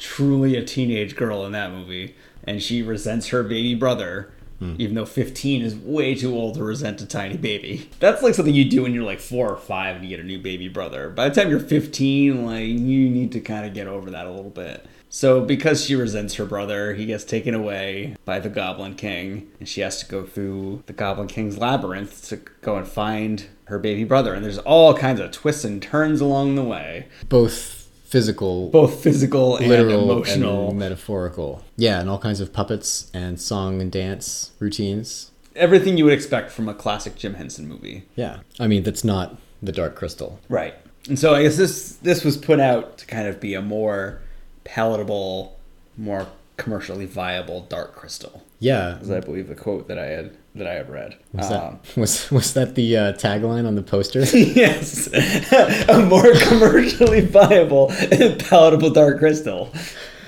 truly 0.00 0.56
a 0.56 0.64
teenage 0.64 1.14
girl 1.14 1.46
in 1.46 1.52
that 1.52 1.70
movie, 1.70 2.16
and 2.42 2.60
she 2.60 2.82
resents 2.82 3.28
her 3.28 3.42
baby 3.44 3.74
brother, 3.74 4.32
hmm. 4.58 4.74
even 4.78 4.96
though 4.96 5.06
15 5.06 5.62
is 5.62 5.76
way 5.76 6.14
too 6.14 6.34
old 6.34 6.54
to 6.56 6.64
resent 6.64 7.00
a 7.00 7.06
tiny 7.06 7.36
baby. 7.36 7.88
That's 8.00 8.22
like 8.22 8.34
something 8.34 8.54
you 8.54 8.68
do 8.68 8.82
when 8.82 8.94
you're 8.94 9.04
like 9.04 9.20
four 9.20 9.50
or 9.50 9.56
five 9.56 9.96
and 9.96 10.04
you 10.04 10.10
get 10.10 10.20
a 10.20 10.26
new 10.26 10.38
baby 10.38 10.68
brother. 10.68 11.10
By 11.10 11.28
the 11.28 11.34
time 11.34 11.50
you're 11.50 11.60
15, 11.60 12.46
like 12.46 12.64
you 12.64 13.08
need 13.08 13.30
to 13.32 13.40
kind 13.40 13.66
of 13.66 13.74
get 13.74 13.86
over 13.86 14.10
that 14.10 14.26
a 14.26 14.30
little 14.30 14.50
bit. 14.50 14.86
So 15.12 15.44
because 15.44 15.84
she 15.84 15.96
resents 15.96 16.34
her 16.36 16.44
brother, 16.44 16.94
he 16.94 17.04
gets 17.04 17.24
taken 17.24 17.52
away 17.52 18.14
by 18.24 18.38
the 18.38 18.48
Goblin 18.48 18.94
King, 18.94 19.50
and 19.58 19.68
she 19.68 19.80
has 19.80 19.98
to 19.98 20.06
go 20.06 20.24
through 20.24 20.84
the 20.86 20.92
Goblin 20.92 21.26
King's 21.26 21.58
labyrinth 21.58 22.28
to 22.28 22.36
go 22.36 22.76
and 22.76 22.86
find 22.86 23.46
her 23.64 23.80
baby 23.80 24.04
brother. 24.04 24.32
And 24.34 24.44
there's 24.44 24.58
all 24.58 24.94
kinds 24.94 25.18
of 25.18 25.32
twists 25.32 25.64
and 25.64 25.82
turns 25.82 26.20
along 26.20 26.54
the 26.54 26.62
way, 26.62 27.08
Both 27.28 27.79
physical, 28.10 28.68
both 28.70 29.02
physical 29.02 29.56
and 29.56 29.68
literal, 29.68 30.10
emotional. 30.10 30.70
and 30.70 30.78
metaphorical. 30.78 31.62
Yeah, 31.76 32.00
and 32.00 32.10
all 32.10 32.18
kinds 32.18 32.40
of 32.40 32.52
puppets 32.52 33.10
and 33.14 33.40
song 33.40 33.80
and 33.80 33.90
dance 33.90 34.50
routines. 34.58 35.30
everything 35.56 35.96
you 35.96 36.04
would 36.04 36.12
expect 36.12 36.50
from 36.50 36.68
a 36.68 36.74
classic 36.74 37.14
Jim 37.16 37.34
Henson 37.34 37.68
movie. 37.68 38.04
Yeah. 38.16 38.38
I 38.58 38.66
mean, 38.66 38.82
that's 38.82 39.04
not 39.04 39.36
the 39.62 39.72
Dark 39.72 39.94
Crystal. 39.96 40.38
Right. 40.48 40.74
And 41.08 41.18
so 41.18 41.34
I 41.34 41.42
guess 41.42 41.56
this 41.56 41.96
this 41.96 42.24
was 42.24 42.36
put 42.36 42.60
out 42.60 42.98
to 42.98 43.06
kind 43.06 43.26
of 43.28 43.40
be 43.40 43.54
a 43.54 43.62
more 43.62 44.20
palatable, 44.64 45.58
more 45.96 46.26
commercially 46.56 47.06
viable 47.06 47.62
Dark 47.62 47.94
Crystal. 47.94 48.42
Yeah. 48.58 48.98
Is 49.00 49.10
I 49.10 49.20
believe 49.20 49.48
the 49.48 49.54
quote 49.54 49.88
that 49.88 49.98
I 49.98 50.06
had 50.06 50.36
that 50.54 50.66
I 50.66 50.74
had 50.74 50.90
read. 50.90 51.16
Was 51.32 51.50
Um, 51.50 51.78
that 51.82 51.96
was 52.00 52.30
was 52.30 52.54
that 52.54 52.74
the 52.74 52.96
uh, 52.96 53.12
tagline 53.14 53.66
on 53.66 53.74
the 53.74 53.82
poster? 53.82 54.20
yes, 54.36 55.08
a 55.88 56.00
more 56.08 56.32
commercially 56.34 57.20
viable 57.22 57.90
and 57.92 58.38
palatable 58.38 58.90
Dark 58.90 59.18
Crystal. 59.18 59.70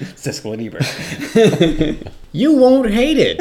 Siskel 0.00 0.54
and 0.54 0.62
Ebert. 0.62 2.12
you 2.32 2.54
won't 2.56 2.90
hate 2.90 3.18
it 3.20 3.38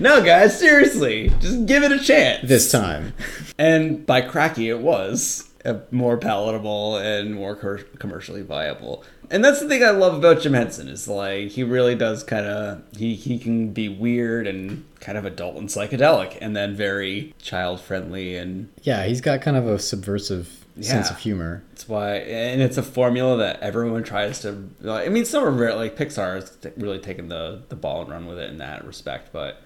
no, 0.00 0.22
guys, 0.24 0.58
seriously, 0.58 1.30
just 1.38 1.66
give 1.66 1.82
it 1.84 1.92
a 1.92 1.98
chance. 1.98 2.48
this 2.48 2.72
time. 2.72 3.12
And 3.58 4.04
by 4.04 4.20
cracky, 4.22 4.68
it 4.68 4.80
was 4.80 5.48
a 5.64 5.80
more 5.90 6.16
palatable 6.16 6.96
and 6.96 7.34
more 7.34 7.54
commercially 7.98 8.42
viable. 8.42 9.04
And 9.30 9.44
that's 9.44 9.60
the 9.60 9.68
thing 9.68 9.82
I 9.82 9.90
love 9.90 10.14
about 10.14 10.40
Jim 10.42 10.52
Henson 10.54 10.88
is 10.88 11.08
like 11.08 11.48
he 11.50 11.62
really 11.62 11.94
does 11.94 12.22
kind 12.22 12.46
of 12.46 12.82
he 12.96 13.14
he 13.14 13.38
can 13.38 13.72
be 13.72 13.88
weird 13.88 14.46
and 14.46 14.84
kind 15.00 15.18
of 15.18 15.24
adult 15.24 15.56
and 15.56 15.68
psychedelic, 15.68 16.38
and 16.40 16.56
then 16.56 16.74
very 16.74 17.34
child 17.40 17.80
friendly, 17.80 18.36
and 18.36 18.68
Yeah, 18.82 19.04
he's 19.04 19.20
got 19.20 19.40
kind 19.42 19.56
of 19.56 19.66
a 19.66 19.78
subversive 19.78 20.64
sense 20.80 21.08
of 21.10 21.18
humor. 21.18 21.62
that's 21.70 21.88
why. 21.88 22.16
And 22.16 22.60
it's 22.60 22.76
a 22.76 22.82
formula 22.82 23.36
that 23.38 23.60
everyone 23.60 24.02
tries 24.02 24.40
to. 24.40 24.68
Like, 24.80 25.06
I 25.06 25.10
mean, 25.10 25.24
some 25.24 25.44
are 25.44 25.50
very, 25.52 25.72
like 25.74 25.96
Pixar 25.96 26.34
has 26.34 26.56
really 26.76 26.98
taken 26.98 27.28
the 27.28 27.62
the 27.68 27.76
ball 27.76 28.02
and 28.02 28.10
run 28.10 28.26
with 28.26 28.38
it 28.38 28.50
in 28.50 28.58
that 28.58 28.84
respect, 28.84 29.30
but 29.32 29.60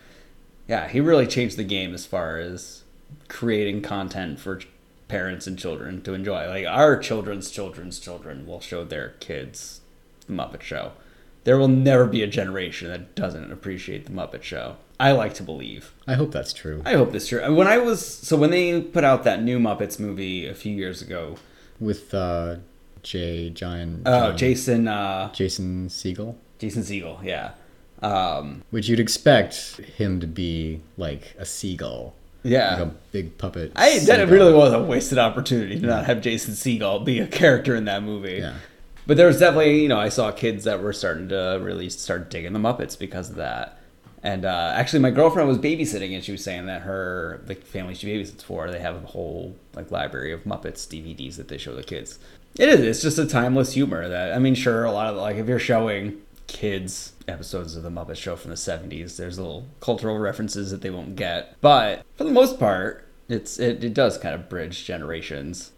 yeah, 0.67 0.87
he 0.89 1.01
really 1.01 1.27
changed 1.27 1.57
the 1.57 1.65
game 1.65 1.95
as 1.95 2.05
far 2.05 2.37
as 2.39 2.83
creating 3.29 3.81
content 3.83 4.39
for 4.39 4.61
parents 5.09 5.47
and 5.47 5.59
children 5.59 6.03
to 6.03 6.15
enjoy. 6.15 6.47
Like 6.49 6.67
our 6.67 6.97
children's 6.99 7.51
children's 7.51 7.99
children 7.99 8.47
will 8.47 8.61
show 8.61 8.85
their 8.85 9.11
kids 9.21 9.81
the 10.27 10.33
Muppet 10.35 10.61
Show, 10.63 10.93
there 11.45 11.59
will 11.59 11.69
never 11.69 12.07
be 12.07 12.23
a 12.23 12.27
generation 12.27 12.89
that 12.89 13.15
doesn't 13.15 13.51
appreciate 13.51 14.05
the 14.05 14.13
Muppet 14.13 14.43
Show. 14.43 14.77
I 15.01 15.13
like 15.13 15.33
to 15.35 15.43
believe. 15.43 15.93
I 16.07 16.15
hope 16.15 16.33
that's 16.33 16.53
true. 16.53 16.83
I 16.85 16.95
hope 16.95 17.13
that's 17.13 17.29
true. 17.29 17.55
When 17.55 17.67
I 17.67 17.79
was 17.79 18.05
so 18.05 18.37
when 18.37 18.51
they 18.51 18.81
put 18.83 19.05
out 19.05 19.25
that 19.25 19.43
new 19.43 19.59
Muppets 19.59 19.99
movie 19.99 20.47
a 20.47 20.55
few 20.55 20.75
years 20.75 21.01
ago, 21.01 21.37
With 21.81 22.13
uh, 22.13 22.57
Jay 23.03 23.49
Giant. 23.49 24.03
oh 24.07 24.29
John- 24.31 24.37
Jason 24.37 24.89
uh, 24.89 25.33
Jason 25.33 25.89
Segel. 25.89 26.35
Jason 26.59 26.83
Segel, 26.83 27.23
yeah, 27.23 27.53
um, 28.03 28.63
Which 28.71 28.89
you'd 28.89 28.99
expect 29.01 29.77
him 29.77 30.19
to 30.21 30.27
be 30.27 30.81
like 30.97 31.35
a 31.39 31.47
seagull. 31.47 32.15
Yeah. 32.43 32.75
Like 32.75 32.83
a 32.83 32.95
big 33.13 33.39
puppet. 33.39 33.73
I 33.77 33.99
that 34.01 34.29
really 34.29 34.55
was 34.55 34.73
a 34.73 34.83
wasted 34.83 35.19
opportunity 35.19 35.81
to 35.81 35.87
not 35.87 36.07
have 36.07 36.21
Jason 36.21 36.55
Segel 36.55 37.05
be 37.05 37.21
a 37.21 37.27
character 37.27 37.75
in 37.75 37.85
that 37.87 38.03
movie. 38.03 38.39
Yeah. 38.39 38.55
But 39.07 39.17
there 39.17 39.27
was 39.27 39.39
definitely, 39.39 39.83
you 39.83 39.89
know, 39.89 39.99
I 39.99 40.11
saw 40.11 40.31
kids 40.31 40.65
that 40.65 40.83
were 40.83 40.93
starting 40.93 41.31
to 41.31 41.59
really 41.63 41.89
start 41.89 42.31
digging 42.31 42.53
the 42.53 42.59
Muppets 42.59 42.99
because 42.99 43.31
of 43.31 43.37
that. 43.37 43.79
And 44.23 44.45
uh, 44.45 44.73
actually, 44.75 44.99
my 44.99 45.11
girlfriend 45.11 45.49
was 45.49 45.59
babysitting, 45.59 46.15
and 46.15 46.25
she 46.25 46.33
was 46.33 46.43
saying 46.43 46.67
that 46.67 46.83
her 46.83 47.41
the 47.47 47.55
family 47.55 47.95
she 47.95 48.07
babysits 48.09 48.43
for, 48.43 48.71
they 48.71 48.81
have 48.81 48.97
a 48.97 49.07
whole 49.07 49.57
like 49.75 49.91
library 49.91 50.33
of 50.33 50.45
Muppets 50.45 50.87
DVDs 50.87 51.37
that 51.37 51.49
they 51.49 51.57
show 51.57 51.75
the 51.75 51.83
kids. 51.83 52.19
It 52.59 52.69
is. 52.69 52.81
It's 52.81 53.01
just 53.01 53.19
a 53.19 53.27
timeless 53.27 53.73
humor 53.73 54.09
that 54.09 54.35
I 54.35 54.39
mean, 54.39 54.55
sure, 54.55 54.85
a 54.85 54.93
lot 54.93 55.07
of 55.07 55.17
like 55.17 55.37
if 55.37 55.47
you're 55.47 55.59
showing 55.59 56.21
kids 56.49 57.13
episodes 57.29 57.77
of 57.77 57.85
the 57.85 57.91
Muppet 57.91 58.17
Show 58.17 58.35
from 58.35 58.51
the 58.51 58.57
'70s, 58.57 59.17
there's 59.17 59.39
little 59.39 59.67
cultural 59.81 60.19
references 60.19 60.73
that 60.73 60.81
they 60.81 60.91
won't 60.91 61.15
get, 61.15 61.55
but 61.61 62.05
for 62.17 62.25
the 62.25 62.33
most 62.33 62.59
part, 62.59 63.07
it's 63.29 63.61
it, 63.61 63.85
it 63.85 63.95
does 63.95 64.19
kind 64.19 64.35
of 64.35 64.49
bridge 64.49 64.85
generations. 64.85 65.71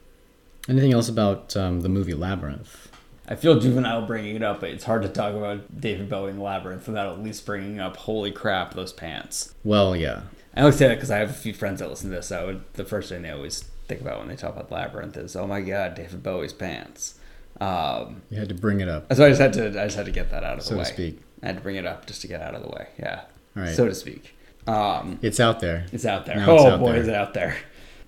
Anything 0.68 0.92
else 0.92 1.08
about 1.08 1.56
um, 1.56 1.80
the 1.80 1.88
movie 1.88 2.14
Labyrinth? 2.14 2.90
I 3.28 3.36
feel 3.36 3.60
juvenile 3.60 4.06
bringing 4.06 4.34
it 4.34 4.42
up, 4.42 4.60
but 4.60 4.70
it's 4.70 4.84
hard 4.84 5.02
to 5.02 5.08
talk 5.08 5.34
about 5.34 5.80
David 5.80 6.08
Bowie 6.08 6.30
and 6.30 6.42
Labyrinth 6.42 6.86
without 6.88 7.12
at 7.12 7.22
least 7.22 7.46
bringing 7.46 7.78
up 7.78 7.96
"Holy 7.96 8.32
crap, 8.32 8.74
those 8.74 8.92
pants." 8.92 9.54
Well, 9.64 9.94
yeah. 9.94 10.22
I 10.54 10.60
always 10.60 10.76
say 10.76 10.88
that 10.88 10.96
because 10.96 11.12
I 11.12 11.18
have 11.18 11.30
a 11.30 11.34
few 11.34 11.52
friends 11.52 11.78
that 11.78 11.88
listen 11.88 12.10
to 12.10 12.16
this. 12.16 12.26
So 12.28 12.46
would, 12.46 12.64
the 12.74 12.84
first 12.84 13.08
thing 13.08 13.22
they 13.22 13.30
always 13.30 13.62
think 13.86 14.00
about 14.00 14.18
when 14.18 14.28
they 14.28 14.36
talk 14.36 14.54
about 14.54 14.72
Labyrinth 14.72 15.16
is, 15.16 15.36
"Oh 15.36 15.46
my 15.46 15.60
God, 15.60 15.94
David 15.94 16.22
Bowie's 16.22 16.52
pants." 16.52 17.19
Um, 17.60 18.22
You 18.30 18.38
had 18.38 18.48
to 18.48 18.54
bring 18.54 18.80
it 18.80 18.88
up, 18.88 19.12
so 19.12 19.24
I 19.24 19.28
just 19.28 19.40
had 19.40 19.52
to, 19.54 19.66
I 19.68 19.84
just 19.84 19.96
had 19.96 20.06
to 20.06 20.12
get 20.12 20.30
that 20.30 20.44
out 20.44 20.58
of 20.58 20.64
the 20.66 20.76
way. 20.76 20.84
so 20.84 20.88
to 20.88 20.94
speak. 20.94 21.20
I 21.42 21.46
had 21.46 21.56
to 21.56 21.62
bring 21.62 21.76
it 21.76 21.86
up 21.86 22.06
just 22.06 22.20
to 22.22 22.26
get 22.28 22.40
out 22.40 22.54
of 22.54 22.62
the 22.62 22.68
way. 22.68 22.88
Yeah, 22.98 23.22
All 23.56 23.62
right. 23.64 23.74
so 23.74 23.86
to 23.86 23.94
speak. 23.94 24.34
Um, 24.66 25.18
It's 25.22 25.40
out 25.40 25.60
there. 25.60 25.86
it's 25.92 26.04
out 26.06 26.26
there. 26.26 26.36
Now 26.36 26.50
oh 26.50 26.66
out 26.72 26.80
boy, 26.80 26.92
there. 26.92 27.00
is 27.02 27.08
it 27.08 27.14
out 27.14 27.34
there! 27.34 27.56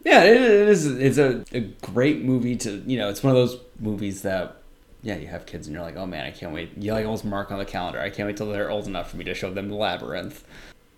Yeah, 0.04 0.24
it, 0.24 0.36
it 0.36 0.68
is. 0.68 0.86
It's 0.86 1.18
a, 1.18 1.44
a 1.52 1.60
great 1.60 2.22
movie 2.22 2.56
to 2.56 2.82
you 2.86 2.98
know. 2.98 3.08
It's 3.08 3.22
one 3.22 3.30
of 3.30 3.36
those 3.36 3.60
movies 3.78 4.22
that 4.22 4.56
yeah, 5.02 5.16
you 5.16 5.26
have 5.28 5.46
kids 5.46 5.66
and 5.66 5.74
you're 5.74 5.82
like, 5.84 5.96
oh 5.96 6.06
man, 6.06 6.24
I 6.26 6.30
can't 6.30 6.52
wait. 6.52 6.72
You 6.76 6.92
like 6.92 7.04
almost 7.04 7.24
mark 7.24 7.50
on 7.52 7.58
the 7.58 7.64
calendar. 7.64 8.00
I 8.00 8.10
can't 8.10 8.26
wait 8.26 8.36
till 8.36 8.48
they're 8.50 8.70
old 8.70 8.86
enough 8.86 9.10
for 9.10 9.16
me 9.16 9.24
to 9.24 9.34
show 9.34 9.52
them 9.52 9.68
the 9.68 9.74
labyrinth. 9.76 10.44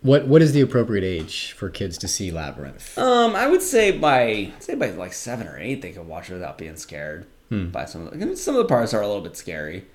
What 0.03 0.27
What 0.27 0.43
is 0.43 0.53
the 0.53 0.61
appropriate 0.61 1.05
age 1.05 1.53
for 1.53 1.71
kids 1.71 1.97
to 1.99 2.09
see 2.09 2.31
Labyrinth? 2.31 2.99
Um, 2.99 3.35
I 3.37 3.47
would 3.47 3.63
say 3.63 3.91
by 3.91 4.23
I'd 4.55 4.63
say 4.63 4.75
by 4.75 4.91
like 4.91 5.13
seven 5.13 5.47
or 5.49 5.59
eight, 5.59 5.81
they 5.83 5.93
could 5.93 6.07
watch 6.07 6.29
it 6.31 6.35
without 6.35 6.59
being 6.59 6.77
scared 6.77 7.27
by 7.51 7.85
some 7.85 8.07
of 8.07 8.19
the. 8.19 8.37
Some 8.37 8.55
of 8.57 8.59
the 8.63 8.69
parts 8.69 8.93
are 8.95 9.01
a 9.03 9.07
little 9.07 9.23
bit 9.23 9.37
scary. 9.37 9.87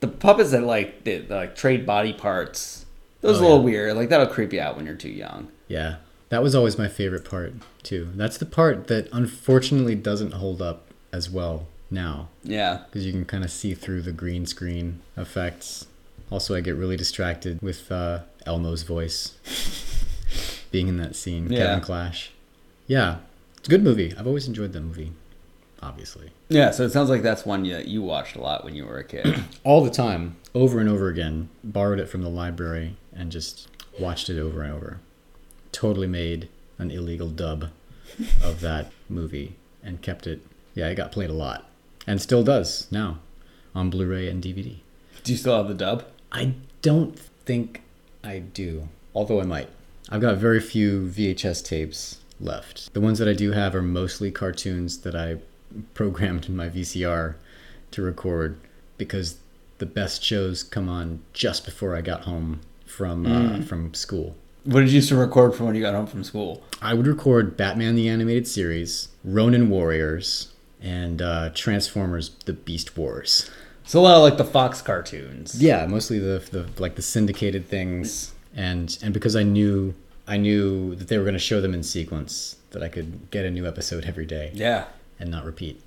The 0.00 0.08
puppets 0.08 0.50
that 0.52 0.62
like 0.62 1.04
they, 1.04 1.18
they, 1.18 1.34
like 1.34 1.56
trade 1.56 1.84
body 1.84 2.12
parts, 2.12 2.86
those 3.20 3.36
Oh, 3.38 3.40
are 3.40 3.42
a 3.44 3.48
little 3.48 3.58
yeah. 3.58 3.64
weird. 3.64 3.96
Like 3.96 4.08
that'll 4.08 4.26
creep 4.28 4.52
you 4.52 4.60
out 4.60 4.76
when 4.76 4.86
you're 4.86 4.94
too 4.94 5.10
young. 5.10 5.48
Yeah, 5.68 5.96
that 6.30 6.42
was 6.42 6.54
always 6.54 6.78
my 6.78 6.88
favorite 6.88 7.24
part 7.28 7.52
too. 7.82 8.08
That's 8.14 8.38
the 8.38 8.46
part 8.46 8.86
that 8.86 9.08
unfortunately 9.12 9.94
doesn't 9.96 10.32
hold 10.34 10.62
up 10.62 10.86
as 11.12 11.28
well 11.28 11.66
now 11.90 12.28
Yeah, 12.44 12.82
because 12.86 13.04
you 13.04 13.10
can 13.12 13.24
kind 13.24 13.42
of 13.42 13.50
see 13.50 13.74
through 13.74 14.02
the 14.02 14.12
green 14.12 14.46
screen 14.46 15.00
effects. 15.16 15.86
Also, 16.30 16.54
I 16.54 16.60
get 16.60 16.76
really 16.76 16.96
distracted 16.96 17.60
with 17.60 17.90
uh, 17.90 18.20
Elmo's 18.46 18.84
voice 18.84 19.34
being 20.70 20.86
in 20.88 20.96
that 20.98 21.16
scene. 21.16 21.50
Yeah. 21.50 21.58
Kevin 21.66 21.80
Clash. 21.80 22.30
Yeah, 22.86 23.16
it's 23.58 23.66
a 23.66 23.70
good 23.70 23.82
movie. 23.82 24.14
I've 24.16 24.26
always 24.28 24.46
enjoyed 24.46 24.72
that 24.72 24.80
movie. 24.80 25.12
Obviously, 25.82 26.30
yeah. 26.48 26.70
So 26.72 26.84
it 26.84 26.90
sounds 26.90 27.08
like 27.08 27.22
that's 27.22 27.46
one 27.46 27.64
you 27.64 27.78
you 27.78 28.02
watched 28.02 28.36
a 28.36 28.40
lot 28.40 28.64
when 28.64 28.74
you 28.74 28.84
were 28.84 28.98
a 28.98 29.04
kid. 29.04 29.42
all 29.64 29.82
the 29.82 29.90
time, 29.90 30.36
over 30.54 30.78
and 30.78 30.88
over 30.88 31.08
again. 31.08 31.48
Borrowed 31.64 31.98
it 32.00 32.08
from 32.08 32.22
the 32.22 32.28
library 32.28 32.96
and 33.14 33.32
just 33.32 33.68
watched 33.98 34.28
it 34.28 34.38
over 34.38 34.62
and 34.62 34.72
over. 34.72 35.00
Totally 35.72 36.06
made 36.06 36.48
an 36.78 36.90
illegal 36.90 37.28
dub 37.28 37.70
of 38.42 38.60
that 38.60 38.92
movie 39.08 39.56
and 39.82 40.02
kept 40.02 40.26
it. 40.26 40.46
Yeah, 40.74 40.88
it 40.88 40.96
got 40.96 41.12
played 41.12 41.30
a 41.30 41.34
lot 41.34 41.70
and 42.06 42.20
still 42.20 42.42
does 42.42 42.86
now 42.90 43.18
on 43.74 43.90
Blu-ray 43.90 44.28
and 44.28 44.42
DVD. 44.42 44.78
Do 45.22 45.32
you 45.32 45.38
still 45.38 45.56
have 45.56 45.68
the 45.68 45.74
dub? 45.74 46.04
I 46.32 46.54
don't 46.82 47.18
think 47.18 47.82
I 48.24 48.38
do, 48.38 48.88
although 49.14 49.40
I 49.40 49.44
might. 49.44 49.68
I've 50.08 50.20
got 50.20 50.36
very 50.36 50.60
few 50.60 51.02
VHS 51.06 51.64
tapes 51.64 52.18
left. 52.40 52.92
The 52.94 53.00
ones 53.00 53.18
that 53.18 53.28
I 53.28 53.32
do 53.32 53.52
have 53.52 53.74
are 53.74 53.82
mostly 53.82 54.30
cartoons 54.30 54.98
that 54.98 55.14
I 55.14 55.36
programmed 55.94 56.46
in 56.48 56.56
my 56.56 56.68
VCR 56.68 57.34
to 57.92 58.02
record 58.02 58.58
because 58.98 59.38
the 59.78 59.86
best 59.86 60.22
shows 60.22 60.62
come 60.62 60.88
on 60.88 61.22
just 61.32 61.64
before 61.64 61.96
I 61.96 62.00
got 62.00 62.22
home 62.22 62.60
from 62.86 63.26
uh, 63.26 63.62
from 63.62 63.94
school. 63.94 64.36
What 64.64 64.80
did 64.80 64.90
you 64.90 64.96
used 64.96 65.08
to 65.08 65.16
record 65.16 65.54
from 65.54 65.66
when 65.66 65.74
you 65.74 65.80
got 65.80 65.94
home 65.94 66.06
from 66.06 66.22
school? 66.22 66.62
I 66.82 66.92
would 66.94 67.06
record 67.06 67.56
Batman 67.56 67.94
the 67.94 68.08
Animated 68.08 68.46
Series, 68.46 69.08
Ronin 69.24 69.70
Warriors, 69.70 70.52
and 70.82 71.22
uh, 71.22 71.50
Transformers: 71.54 72.30
The 72.44 72.52
Beast 72.52 72.96
Wars. 72.96 73.50
So 73.84 74.00
a 74.00 74.02
lot 74.02 74.16
of 74.16 74.22
like 74.22 74.36
the 74.36 74.44
Fox 74.44 74.82
cartoons. 74.82 75.60
Yeah, 75.62 75.86
mostly 75.86 76.18
the, 76.18 76.44
the 76.50 76.68
like 76.80 76.96
the 76.96 77.02
syndicated 77.02 77.68
things, 77.68 78.34
and 78.54 78.96
and 79.02 79.14
because 79.14 79.34
I 79.34 79.42
knew 79.44 79.94
I 80.28 80.36
knew 80.36 80.94
that 80.96 81.08
they 81.08 81.16
were 81.18 81.24
going 81.24 81.34
to 81.34 81.40
show 81.40 81.60
them 81.60 81.74
in 81.74 81.82
sequence, 81.82 82.56
that 82.70 82.82
I 82.82 82.88
could 82.88 83.30
get 83.30 83.44
a 83.44 83.50
new 83.50 83.66
episode 83.66 84.04
every 84.04 84.26
day 84.26 84.52
Yeah. 84.54 84.84
And 85.20 85.30
not 85.30 85.44
repeat. 85.44 85.80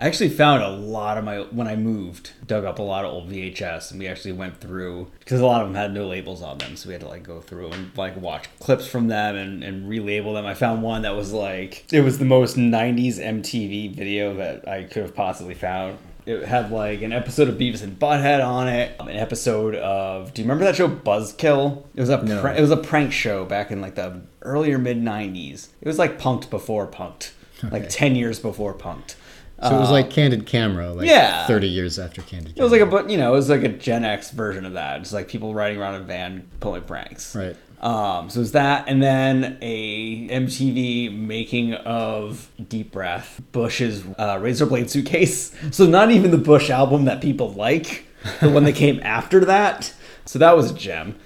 I 0.00 0.06
actually 0.06 0.28
found 0.28 0.62
a 0.62 0.68
lot 0.68 1.18
of 1.18 1.24
my 1.24 1.38
when 1.50 1.66
I 1.66 1.74
moved, 1.74 2.30
dug 2.46 2.64
up 2.64 2.78
a 2.78 2.82
lot 2.82 3.04
of 3.04 3.12
old 3.12 3.28
VHS, 3.28 3.90
and 3.90 3.98
we 3.98 4.06
actually 4.06 4.30
went 4.30 4.60
through 4.60 5.10
because 5.18 5.40
a 5.40 5.44
lot 5.46 5.60
of 5.60 5.66
them 5.66 5.74
had 5.74 5.92
no 5.92 6.06
labels 6.06 6.40
on 6.40 6.58
them, 6.58 6.76
so 6.76 6.88
we 6.88 6.92
had 6.92 7.00
to 7.00 7.08
like 7.08 7.24
go 7.24 7.40
through 7.40 7.72
and 7.72 7.90
like 7.96 8.16
watch 8.16 8.46
clips 8.60 8.86
from 8.86 9.08
them 9.08 9.34
and, 9.34 9.64
and 9.64 9.90
relabel 9.90 10.34
them. 10.34 10.46
I 10.46 10.54
found 10.54 10.84
one 10.84 11.02
that 11.02 11.16
was 11.16 11.32
like 11.32 11.84
it 11.92 12.02
was 12.02 12.18
the 12.18 12.24
most 12.24 12.56
'90s 12.56 13.18
MTV 13.18 13.96
video 13.96 14.34
that 14.36 14.68
I 14.68 14.84
could 14.84 15.02
have 15.02 15.16
possibly 15.16 15.54
found. 15.54 15.98
It 16.26 16.44
had 16.44 16.70
like 16.70 17.02
an 17.02 17.12
episode 17.12 17.48
of 17.48 17.56
Beavis 17.56 17.82
and 17.82 17.98
Butthead 17.98 18.46
on 18.46 18.68
it, 18.68 18.94
an 19.00 19.08
episode 19.08 19.74
of 19.74 20.32
Do 20.32 20.42
you 20.42 20.46
remember 20.46 20.64
that 20.66 20.76
show 20.76 20.86
Buzzkill? 20.88 21.84
It 21.96 22.00
was 22.00 22.10
a 22.10 22.22
No. 22.22 22.40
pr- 22.40 22.48
it 22.50 22.60
was 22.60 22.70
a 22.70 22.76
prank 22.76 23.12
show 23.12 23.44
back 23.44 23.72
in 23.72 23.80
like 23.80 23.96
the 23.96 24.20
earlier 24.42 24.78
mid 24.78 24.98
'90s. 25.02 25.70
It 25.80 25.88
was 25.88 25.98
like 25.98 26.20
punked 26.20 26.50
before 26.50 26.86
punked, 26.86 27.32
like 27.62 27.72
Okay. 27.82 27.86
ten 27.88 28.16
years 28.16 28.38
before 28.38 28.74
punked. 28.74 29.14
So 29.60 29.74
it 29.76 29.80
was 29.80 29.90
like 29.90 30.08
Candid 30.10 30.46
Camera, 30.46 30.92
like 30.92 31.08
yeah. 31.08 31.44
thirty 31.48 31.66
years 31.66 31.98
after 31.98 32.22
Candid. 32.22 32.56
It 32.56 32.62
was 32.62 32.70
like 32.70 32.80
a, 32.80 32.86
but 32.86 33.10
you 33.10 33.18
know, 33.18 33.32
it 33.32 33.36
was 33.36 33.48
like 33.50 33.64
a 33.64 33.68
Gen 33.68 34.04
X 34.04 34.30
version 34.30 34.64
of 34.64 34.74
that. 34.74 35.00
It's 35.00 35.12
like 35.12 35.26
people 35.26 35.52
riding 35.52 35.78
around 35.80 35.96
in 35.96 36.02
a 36.02 36.04
van 36.04 36.48
pulling 36.60 36.82
pranks. 36.82 37.34
right. 37.34 37.56
Um, 37.80 38.28
so 38.28 38.38
it 38.38 38.42
was 38.42 38.52
that, 38.52 38.88
and 38.88 39.00
then 39.02 39.56
a 39.62 40.28
MTV 40.28 41.16
making 41.16 41.74
of 41.74 42.50
Deep 42.68 42.90
Breath, 42.90 43.40
Bush's 43.52 44.04
uh, 44.18 44.38
Razor 44.40 44.66
Blade 44.66 44.90
suitcase. 44.90 45.52
So 45.70 45.86
not 45.86 46.10
even 46.10 46.30
the 46.32 46.38
Bush 46.38 46.70
album 46.70 47.04
that 47.04 47.20
people 47.20 47.52
like, 47.52 48.04
the 48.40 48.50
one 48.50 48.64
that 48.64 48.74
came 48.74 49.00
after 49.04 49.44
that. 49.44 49.92
So 50.24 50.38
that 50.40 50.56
was 50.56 50.72
a 50.72 50.74
gem. 50.74 51.16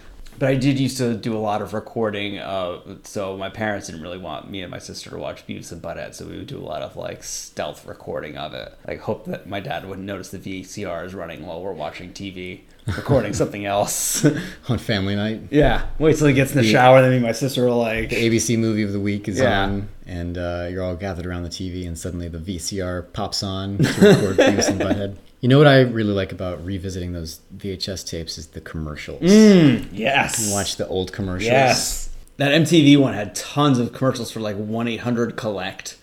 But 0.42 0.50
I 0.50 0.56
did 0.56 0.80
used 0.80 0.96
to 0.96 1.14
do 1.14 1.36
a 1.36 1.38
lot 1.38 1.62
of 1.62 1.72
recording. 1.72 2.38
Uh, 2.38 2.96
so 3.04 3.36
my 3.36 3.48
parents 3.48 3.86
didn't 3.86 4.02
really 4.02 4.18
want 4.18 4.50
me 4.50 4.62
and 4.62 4.72
my 4.72 4.80
sister 4.80 5.08
to 5.10 5.16
watch 5.16 5.46
Beavis 5.46 5.70
and 5.70 5.80
Butthead, 5.80 6.16
so 6.16 6.26
we 6.26 6.36
would 6.36 6.48
do 6.48 6.58
a 6.58 6.66
lot 6.66 6.82
of 6.82 6.96
like 6.96 7.22
stealth 7.22 7.86
recording 7.86 8.36
of 8.36 8.52
it. 8.52 8.76
Like 8.84 8.98
hope 8.98 9.26
that 9.26 9.48
my 9.48 9.60
dad 9.60 9.86
wouldn't 9.86 10.04
notice 10.04 10.30
the 10.30 10.38
VCR 10.38 11.06
is 11.06 11.14
running 11.14 11.46
while 11.46 11.62
we're 11.62 11.70
watching 11.70 12.12
TV, 12.12 12.62
recording 12.86 13.32
something 13.32 13.64
else. 13.66 14.24
On 14.68 14.78
Family 14.78 15.14
Night, 15.16 15.42
Yeah, 15.50 15.86
wait 15.98 16.16
till 16.16 16.26
he 16.26 16.34
gets 16.34 16.52
in 16.52 16.58
the 16.58 16.64
shower. 16.68 17.00
Then 17.00 17.10
me 17.10 17.16
and 17.16 17.24
my 17.24 17.32
sister 17.32 17.66
will 17.66 17.78
like, 17.78 18.10
the 18.10 18.16
ABC 18.16 18.58
movie 18.58 18.82
of 18.82 18.92
the 18.92 19.00
week 19.00 19.28
is 19.28 19.38
Yeah. 19.38 19.62
on, 19.64 19.88
and 20.06 20.36
uh, 20.38 20.68
you're 20.70 20.82
all 20.82 20.96
gathered 20.96 21.26
around 21.26 21.44
the 21.44 21.48
TV, 21.48 21.86
and 21.86 21.96
suddenly 21.98 22.28
the 22.28 22.38
VCR 22.38 23.12
pops 23.12 23.42
on 23.42 23.78
to 23.78 23.84
record 24.00 24.36
Beavis 24.38 24.68
and 24.68 24.80
Butthead. 24.80 25.16
You 25.40 25.48
know 25.48 25.58
what 25.58 25.66
I 25.66 25.80
really 25.80 26.12
like 26.12 26.30
about 26.32 26.64
revisiting 26.64 27.12
those 27.12 27.40
VHS 27.56 28.08
tapes 28.08 28.38
is 28.38 28.48
the 28.48 28.60
commercials. 28.60 29.22
mm, 29.22 29.86
yes, 29.92 30.52
Watch 30.52 30.76
the 30.76 30.86
old 30.88 31.12
commercials. 31.12 31.46
yes. 31.50 32.08
That 32.38 32.52
MTV 32.52 32.96
one 32.98 33.14
had 33.14 33.34
tons 33.34 33.78
of 33.78 33.92
commercials 33.92 34.30
for 34.32 34.40
like 34.40 34.56
one 34.56 34.88
eight 34.88 35.00
hundred 35.00 35.36
collect. 35.36 35.96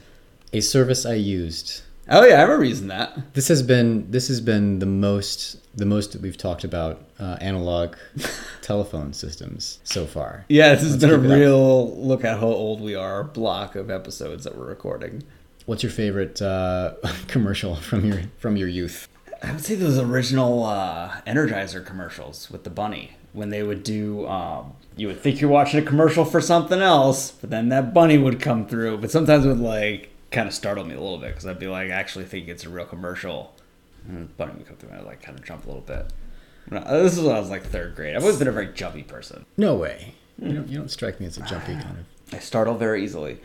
A 0.54 0.62
service 0.62 1.06
I 1.06 1.14
used. 1.16 1.82
Oh 2.12 2.26
yeah, 2.26 2.40
I 2.40 2.42
remember 2.42 2.66
using 2.66 2.88
that. 2.88 3.34
This 3.34 3.48
has 3.50 3.62
been 3.62 4.10
this 4.10 4.28
has 4.30 4.42
been 4.42 4.80
the 4.80 4.88
most 4.88 5.58
the 5.78 5.86
most 5.86 6.14
that 6.14 6.22
we've 6.22 6.38
talked 6.38 6.64
about 6.64 7.04
uh, 7.20 7.38
analog 7.40 7.96
telephone 8.62 9.14
systems 9.14 9.80
so 9.84 10.08
far. 10.08 10.46
Yeah, 10.50 10.74
this 10.74 10.84
has 10.84 10.98
been 10.98 11.12
a 11.12 11.18
real 11.18 11.96
look 11.96 12.26
at 12.26 12.40
how 12.40 12.48
old 12.48 12.82
we 12.82 12.96
are 12.96 13.24
block 13.24 13.76
of 13.76 13.92
episodes 13.92 14.44
that 14.44 14.58
we're 14.58 14.66
recording. 14.66 15.24
What's 15.68 15.84
your 15.84 15.92
favorite 15.92 16.42
uh, 16.42 16.96
commercial 17.28 17.76
from 17.76 18.06
your 18.06 18.22
from 18.40 18.58
your 18.58 18.68
youth? 18.68 19.08
I 19.44 19.52
would 19.52 19.64
say 19.64 19.76
those 19.76 20.00
original 20.00 20.64
uh, 20.64 21.22
Energizer 21.28 21.86
commercials 21.86 22.50
with 22.50 22.64
the 22.64 22.70
bunny 22.72 23.12
when 23.34 23.50
they 23.50 23.62
would 23.62 23.84
do. 23.84 24.28
Um, 24.28 24.74
you 24.98 25.08
would 25.08 25.22
think 25.22 25.40
you're 25.40 25.50
watching 25.50 25.80
a 25.80 25.86
commercial 25.86 26.26
for 26.26 26.42
something 26.42 26.82
else, 26.82 27.32
but 27.32 27.52
then 27.52 27.70
that 27.70 27.94
bunny 27.94 28.18
would 28.18 28.42
come 28.42 28.66
through. 28.68 28.98
But 28.98 29.12
sometimes 29.12 29.46
it 29.46 29.50
would 29.50 29.60
like 29.60 30.10
kind 30.32 30.48
of 30.48 30.54
startled 30.54 30.88
me 30.88 30.96
a 30.96 31.00
little 31.00 31.18
bit 31.18 31.30
because 31.30 31.46
I'd 31.46 31.60
be 31.60 31.68
like, 31.68 31.90
I 31.90 31.94
actually 31.94 32.26
think 32.26 32.48
it's 32.48 32.66
a 32.66 32.70
real 32.70 32.86
commercial. 32.86 33.54
And 34.08 34.36
bunny 34.38 34.54
would 34.58 34.68
come 34.68 34.78
through, 34.78 34.90
and 34.90 35.00
I'd 35.00 35.06
like 35.06 35.22
kind 35.22 35.38
of 35.38 35.46
jump 35.46 35.66
a 35.66 35.68
little 35.68 35.82
bit. 35.82 36.12
No, 36.72 36.80
this 37.04 37.18
is 37.18 37.24
when 37.24 37.36
I 37.36 37.40
was 37.40 37.50
like 37.50 37.64
third 37.64 37.96
grade. 37.96 38.16
I've 38.16 38.22
always 38.22 38.38
been 38.38 38.48
a 38.48 38.52
very 38.52 38.68
jumpy 38.74 39.04
person. 39.04 39.46
No 39.58 39.76
way. 39.76 40.14
You, 40.42 40.54
don't, 40.54 40.68
you 40.70 40.78
don't 40.78 40.90
strike 40.90 41.20
me 41.20 41.26
as 41.26 41.38
a 41.38 41.42
jumpy 41.42 41.74
kind 41.74 42.00
of. 42.00 42.34
I 42.34 42.40
startle 42.40 42.76
very 42.76 43.04
easily. 43.04 43.40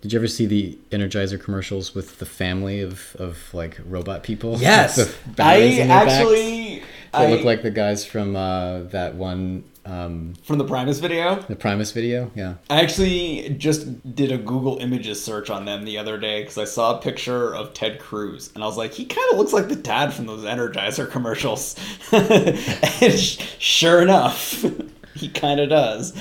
Did 0.00 0.12
you 0.12 0.18
ever 0.18 0.26
see 0.26 0.46
the 0.46 0.78
Energizer 0.90 1.40
commercials 1.40 1.94
with 1.94 2.18
the 2.18 2.26
family 2.26 2.80
of, 2.80 3.14
of 3.18 3.52
like 3.52 3.78
robot 3.84 4.22
people? 4.22 4.56
Yes, 4.58 4.98
I 5.26 5.30
backs? 5.32 5.90
actually. 5.90 6.82
They 7.12 7.18
I, 7.26 7.30
look 7.30 7.44
like 7.44 7.62
the 7.62 7.70
guys 7.70 8.04
from 8.04 8.36
uh, 8.36 8.82
that 8.84 9.16
one, 9.16 9.64
um, 9.90 10.34
from 10.44 10.58
the 10.58 10.64
Primus 10.64 11.00
video. 11.00 11.36
the 11.42 11.56
Primus 11.56 11.90
video. 11.90 12.30
Yeah. 12.34 12.54
I 12.68 12.80
actually 12.80 13.54
just 13.58 14.14
did 14.14 14.30
a 14.30 14.38
Google 14.38 14.78
Images 14.78 15.22
search 15.22 15.50
on 15.50 15.64
them 15.64 15.84
the 15.84 15.98
other 15.98 16.16
day 16.16 16.42
because 16.42 16.58
I 16.58 16.64
saw 16.64 16.96
a 16.96 17.02
picture 17.02 17.54
of 17.54 17.74
Ted 17.74 17.98
Cruz 17.98 18.50
and 18.54 18.62
I 18.62 18.66
was 18.66 18.76
like, 18.76 18.92
he 18.92 19.04
kind 19.04 19.32
of 19.32 19.38
looks 19.38 19.52
like 19.52 19.68
the 19.68 19.74
dad 19.76 20.12
from 20.14 20.26
those 20.26 20.44
Energizer 20.44 21.10
commercials. 21.10 21.74
and 22.12 23.18
sh- 23.18 23.40
sure 23.58 24.00
enough, 24.00 24.64
he 25.14 25.28
kind 25.28 25.58
of 25.58 25.68
does. 25.68 26.14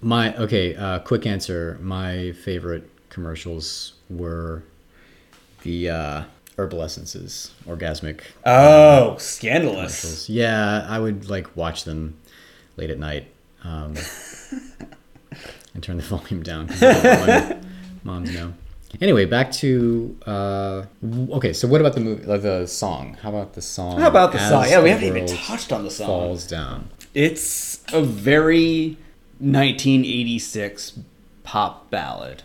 My 0.00 0.36
okay. 0.36 0.76
Uh, 0.76 1.00
quick 1.00 1.26
answer. 1.26 1.78
My 1.80 2.32
favorite 2.32 2.88
commercials 3.10 3.94
were 4.08 4.62
the 5.62 5.90
uh, 5.90 6.22
herbal 6.58 6.82
essences, 6.82 7.52
orgasmic 7.66 8.20
Oh, 8.44 9.16
scandalous. 9.18 10.28
Yeah, 10.28 10.86
I 10.88 11.00
would 11.00 11.28
like 11.28 11.56
watch 11.56 11.84
them 11.84 12.16
late 12.76 12.90
at 12.90 12.98
night 12.98 13.28
um, 13.64 13.94
and 15.74 15.82
turn 15.82 15.96
the 15.96 16.02
volume 16.02 16.42
down. 16.42 16.68
Moms 18.04 18.32
know. 18.32 18.54
Anyway, 19.00 19.24
back 19.24 19.50
to 19.52 20.16
uh, 20.26 20.84
okay. 21.32 21.52
So 21.52 21.68
what 21.68 21.80
about 21.80 21.94
the 21.94 22.00
movie? 22.00 22.24
Like 22.24 22.42
the 22.42 22.66
song? 22.66 23.16
How 23.20 23.30
about 23.30 23.54
the 23.54 23.62
song? 23.62 24.00
How 24.00 24.08
about 24.08 24.32
the 24.32 24.38
song? 24.48 24.66
Yeah, 24.68 24.82
we 24.82 24.90
haven't 24.90 25.08
even 25.08 25.26
touched 25.26 25.72
on 25.72 25.84
the 25.84 25.90
song. 25.90 26.06
Falls 26.06 26.46
down. 26.46 26.90
It's 27.12 27.82
a 27.92 28.02
very 28.02 28.96
1986 29.38 30.98
pop 31.42 31.90
ballad. 31.90 32.42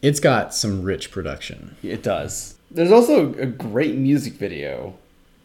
It's 0.00 0.18
got 0.18 0.54
some 0.54 0.82
rich 0.82 1.10
production. 1.10 1.76
It 1.82 2.02
does. 2.02 2.56
There's 2.70 2.90
also 2.90 3.34
a 3.34 3.46
great 3.46 3.94
music 3.94 4.34
video. 4.34 4.94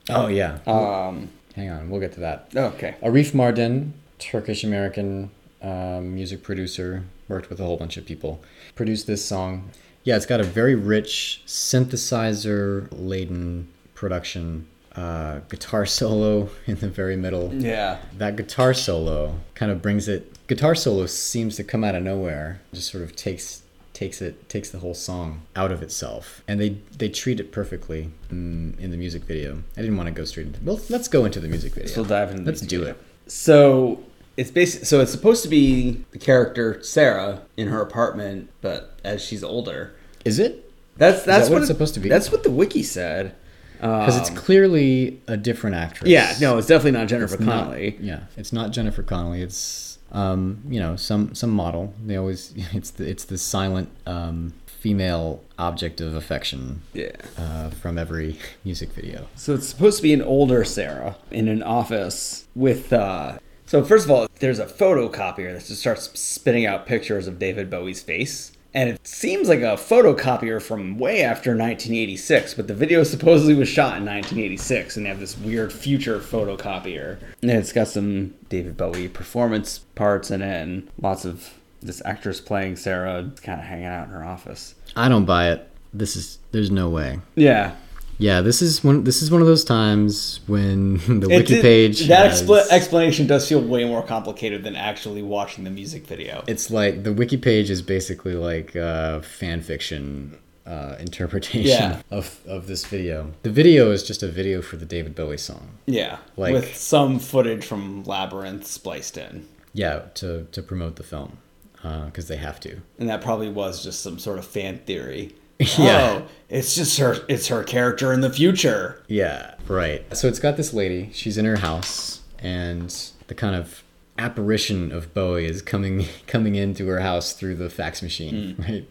Oh 0.09 0.27
yeah. 0.27 0.59
Um, 0.65 1.29
Hang 1.55 1.69
on, 1.69 1.89
we'll 1.89 1.99
get 1.99 2.13
to 2.13 2.19
that. 2.21 2.49
okay. 2.55 2.95
Arif 3.01 3.31
Mardin, 3.33 3.91
Turkish 4.19 4.63
American 4.63 5.31
um, 5.61 6.13
music 6.15 6.43
producer, 6.43 7.03
worked 7.27 7.49
with 7.49 7.59
a 7.59 7.63
whole 7.63 7.77
bunch 7.77 7.97
of 7.97 8.05
people, 8.05 8.41
produced 8.75 9.07
this 9.07 9.23
song. 9.23 9.71
Yeah, 10.03 10.15
it's 10.15 10.25
got 10.25 10.39
a 10.39 10.43
very 10.43 10.75
rich 10.75 11.41
synthesizer 11.45 12.87
laden 12.91 13.67
production, 13.93 14.67
uh, 14.95 15.39
guitar 15.49 15.85
solo 15.99 16.49
in 16.65 16.75
the 16.77 16.89
very 16.89 17.15
middle. 17.15 17.53
Yeah. 17.53 17.99
That 18.17 18.35
guitar 18.35 18.73
solo 18.73 19.39
kind 19.55 19.71
of 19.71 19.81
brings 19.81 20.07
it. 20.07 20.33
Guitar 20.47 20.75
solo 20.75 21.05
seems 21.07 21.55
to 21.57 21.63
come 21.63 21.83
out 21.83 21.95
of 21.95 22.03
nowhere, 22.03 22.61
just 22.73 22.91
sort 22.91 23.03
of 23.03 23.15
takes 23.15 23.63
takes 23.93 24.21
it 24.21 24.47
takes 24.47 24.69
the 24.69 24.77
whole 24.77 24.93
song 24.93 25.41
out 25.55 25.71
of 25.71 25.81
itself, 25.81 26.43
and 26.47 26.59
they 26.61 26.77
they 26.97 27.09
treat 27.09 27.39
it 27.39 27.51
perfectly 27.51 28.11
in, 28.29 28.77
in 28.79 28.91
the 28.91 28.97
music 28.97 29.23
video. 29.23 29.63
I 29.75 29.81
didn't 29.81 29.97
want 29.97 30.07
to 30.07 30.13
go 30.13 30.23
straight 30.23 30.47
into. 30.47 30.59
Well, 30.63 30.79
let's 30.89 31.07
go 31.07 31.25
into 31.25 31.39
the 31.39 31.47
music 31.47 31.73
video. 31.73 31.91
We'll 31.95 32.05
dive 32.05 32.29
into 32.31 32.43
Let's 32.43 32.61
do 32.61 32.79
video. 32.79 32.93
it. 32.93 33.01
So 33.31 34.03
it's 34.35 34.51
basic. 34.51 34.85
So 34.85 34.99
it's 35.01 35.11
supposed 35.11 35.43
to 35.43 35.49
be 35.49 36.03
the 36.11 36.19
character 36.19 36.81
Sarah 36.83 37.41
in 37.55 37.67
her 37.69 37.81
apartment, 37.81 38.49
but 38.61 38.97
as 39.03 39.23
she's 39.23 39.43
older. 39.43 39.93
Is 40.25 40.39
it? 40.39 40.71
That's 40.97 41.23
that's 41.23 41.49
what 41.49 41.55
what 41.55 41.61
it's 41.63 41.69
it- 41.69 41.73
supposed 41.73 41.93
to 41.95 41.99
be? 41.99 42.09
That's 42.09 42.31
what 42.31 42.43
the 42.43 42.51
wiki 42.51 42.83
said. 42.83 43.35
Because 43.79 44.17
it's 44.17 44.29
Um, 44.31 44.35
clearly 44.35 45.21
a 45.27 45.37
different 45.37 45.75
actress. 45.75 46.09
yeah, 46.09 46.33
no, 46.41 46.57
it's 46.57 46.65
definitely 46.65 46.97
not 46.97 47.07
Jennifer 47.07 47.35
It's 47.35 47.43
not- 47.43 47.65
Connelly. 47.65 47.95
yeah, 48.01 48.21
it's 48.35 48.51
not 48.51 48.71
Jennifer 48.71 49.03
Connelly. 49.03 49.43
It's 49.43 49.99
um, 50.11 50.63
you 50.69 50.79
know, 50.79 50.95
some 50.95 51.35
some 51.35 51.51
model. 51.51 51.93
They 52.03 52.15
always 52.15 52.53
it's 52.73 52.89
the 52.91 53.07
it's 53.07 53.25
the 53.25 53.37
silent 53.37 53.89
um, 54.07 54.53
female 54.79 55.43
object 55.57 55.99
of 56.01 56.15
affection 56.15 56.81
Yeah. 56.93 57.11
uh, 57.37 57.69
from 57.71 57.97
every 57.97 58.37
music 58.63 58.91
video. 58.93 59.27
So 59.35 59.53
it's 59.55 59.67
supposed 59.67 59.97
to 59.97 60.03
be 60.03 60.13
an 60.13 60.21
older 60.21 60.63
Sarah 60.63 61.15
in 61.31 61.47
an 61.47 61.63
office 61.63 62.45
with. 62.55 62.93
Uh, 62.93 63.39
so 63.65 63.83
first 63.83 64.05
of 64.05 64.11
all, 64.11 64.27
there's 64.39 64.59
a 64.59 64.65
photocopier 64.65 65.53
that 65.53 65.65
just 65.65 65.81
starts 65.81 66.09
spitting 66.19 66.65
out 66.65 66.85
pictures 66.85 67.27
of 67.27 67.37
David 67.39 67.69
Bowie's 67.69 68.01
face, 68.01 68.51
and 68.73 68.89
it 68.89 69.05
seems 69.05 69.49
like 69.49 69.59
a 69.59 69.75
photocopier 69.75 70.61
from 70.61 70.97
way 70.99 71.21
after 71.23 71.49
1986. 71.51 72.53
But 72.53 72.67
the 72.67 72.73
video 72.73 73.03
supposedly 73.03 73.55
was 73.55 73.67
shot 73.67 73.97
in 73.97 74.05
1986, 74.05 74.95
and 74.95 75.05
they 75.05 75.09
have 75.09 75.19
this 75.19 75.37
weird 75.37 75.73
future 75.73 76.19
photocopier, 76.19 77.17
and 77.41 77.51
it's 77.51 77.73
got 77.73 77.87
some 77.87 78.35
David 78.49 78.77
Bowie 78.77 79.07
performance 79.09 79.79
parts 79.95 80.31
in 80.31 80.41
it, 80.41 80.61
and 80.61 80.87
lots 81.01 81.25
of 81.25 81.53
this 81.81 82.01
actress 82.05 82.41
playing 82.41 82.75
Sarah 82.75 83.31
kind 83.43 83.59
of 83.59 83.65
hanging 83.65 83.85
out 83.85 84.05
in 84.07 84.13
her 84.13 84.23
office. 84.23 84.75
I 84.95 85.09
don't 85.09 85.25
buy 85.25 85.51
it. 85.51 85.67
This 85.93 86.15
is 86.15 86.39
there's 86.51 86.71
no 86.71 86.89
way. 86.89 87.19
Yeah, 87.35 87.75
Yeah, 88.19 88.41
this 88.41 88.61
is 88.61 88.83
one. 88.83 89.03
This 89.03 89.21
is 89.21 89.29
one 89.31 89.41
of 89.41 89.47
those 89.47 89.63
times 89.63 90.39
when 90.47 90.97
the 91.19 91.27
It 91.29 91.37
wiki 91.37 91.53
did- 91.55 91.61
page 91.61 92.07
that 92.07 92.31
has- 92.31 92.41
expla- 92.43 92.67
explanation 92.71 93.27
does 93.27 93.47
feel 93.47 93.61
way 93.61 93.85
more 93.85 94.01
complicated 94.03 94.63
than 94.63 94.75
actually 94.75 95.21
watching 95.21 95.63
the 95.63 95.69
music 95.69 96.05
video. 96.07 96.43
it's 96.47 96.69
like 96.71 97.03
the 97.03 97.13
wiki 97.13 97.37
page 97.37 97.69
is 97.69 97.81
basically 97.81 98.33
like 98.33 98.75
uh, 98.75 99.21
fan 99.21 99.61
fiction 99.61 100.37
uh, 100.65 100.95
interpretation 100.99 101.91
Yeah. 101.91 102.01
of, 102.11 102.39
of 102.45 102.67
this 102.67 102.85
video. 102.85 103.31
The 103.43 103.49
video 103.51 103.91
is 103.91 104.03
just 104.03 104.21
a 104.23 104.27
video 104.27 104.61
for 104.61 104.75
the 104.75 104.85
David 104.85 105.15
Bowie 105.15 105.37
song. 105.37 105.77
yeah, 105.85 106.17
like- 106.35 106.53
with 106.53 106.75
some 106.75 107.19
footage 107.19 107.63
from 107.63 108.03
Labyrinth 108.03 108.65
spliced 108.67 109.17
in, 109.17 109.47
Yeah, 109.73 109.99
to, 110.15 110.45
to 110.51 110.61
promote 110.61 110.95
the 110.97 111.03
film 111.03 111.37
Uh, 111.83 112.05
because 112.05 112.27
they 112.27 112.37
have 112.37 112.59
to. 112.61 112.81
and 112.99 113.07
that 113.09 113.21
probably 113.21 113.49
was 113.49 113.83
just 113.83 114.01
some 114.01 114.17
sort 114.19 114.39
of 114.39 114.45
fan 114.45 114.79
theory. 114.79 115.35
Yeah. 115.77 116.21
Oh, 116.21 116.27
it's 116.49 116.75
just 116.75 116.99
her. 116.99 117.17
It's 117.27 117.47
her 117.47 117.63
character 117.63 118.13
in 118.13 118.21
the 118.21 118.29
future. 118.29 119.03
Yeah, 119.07 119.55
right. 119.67 120.03
So 120.15 120.27
it's 120.27 120.39
got 120.39 120.55
this 120.55 120.71
lady. 120.71 121.09
She's 121.13 121.35
in 121.37 121.45
her 121.45 121.57
house, 121.57 122.21
and 122.39 122.93
the 123.25 123.33
kind 123.33 123.55
of 123.55 123.83
apparition 124.19 124.91
of 124.91 125.13
Bowie 125.15 125.45
is 125.45 125.61
coming 125.63 126.05
coming 126.27 126.53
into 126.55 126.87
her 126.87 126.99
house 126.99 127.33
through 127.33 127.55
the 127.55 127.69
fax 127.71 128.01
machine. 128.03 128.55
Mm. 128.55 128.59
Right? 128.69 128.87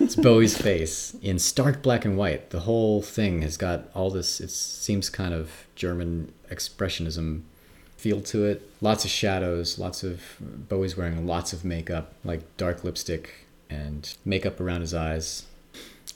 It's 0.00 0.14
Bowie's 0.16 0.56
face 0.58 1.14
in 1.22 1.38
stark 1.38 1.82
black 1.82 2.04
and 2.04 2.18
white. 2.18 2.50
The 2.50 2.60
whole 2.60 3.00
thing 3.00 3.40
has 3.42 3.56
got 3.56 3.88
all 3.94 4.10
this. 4.10 4.40
It 4.40 4.50
seems 4.50 5.08
kind 5.08 5.32
of 5.32 5.50
German 5.74 6.32
expressionism 6.50 7.42
feel 8.00 8.20
to 8.22 8.44
it. 8.46 8.68
Lots 8.80 9.04
of 9.04 9.10
shadows. 9.10 9.78
Lots 9.78 10.02
of 10.02 10.22
Bowie's 10.40 10.96
wearing 10.96 11.26
lots 11.26 11.52
of 11.52 11.64
makeup, 11.64 12.14
like 12.24 12.40
dark 12.56 12.82
lipstick 12.84 13.46
and 13.68 14.16
makeup 14.24 14.58
around 14.60 14.80
his 14.80 14.94
eyes 14.94 15.44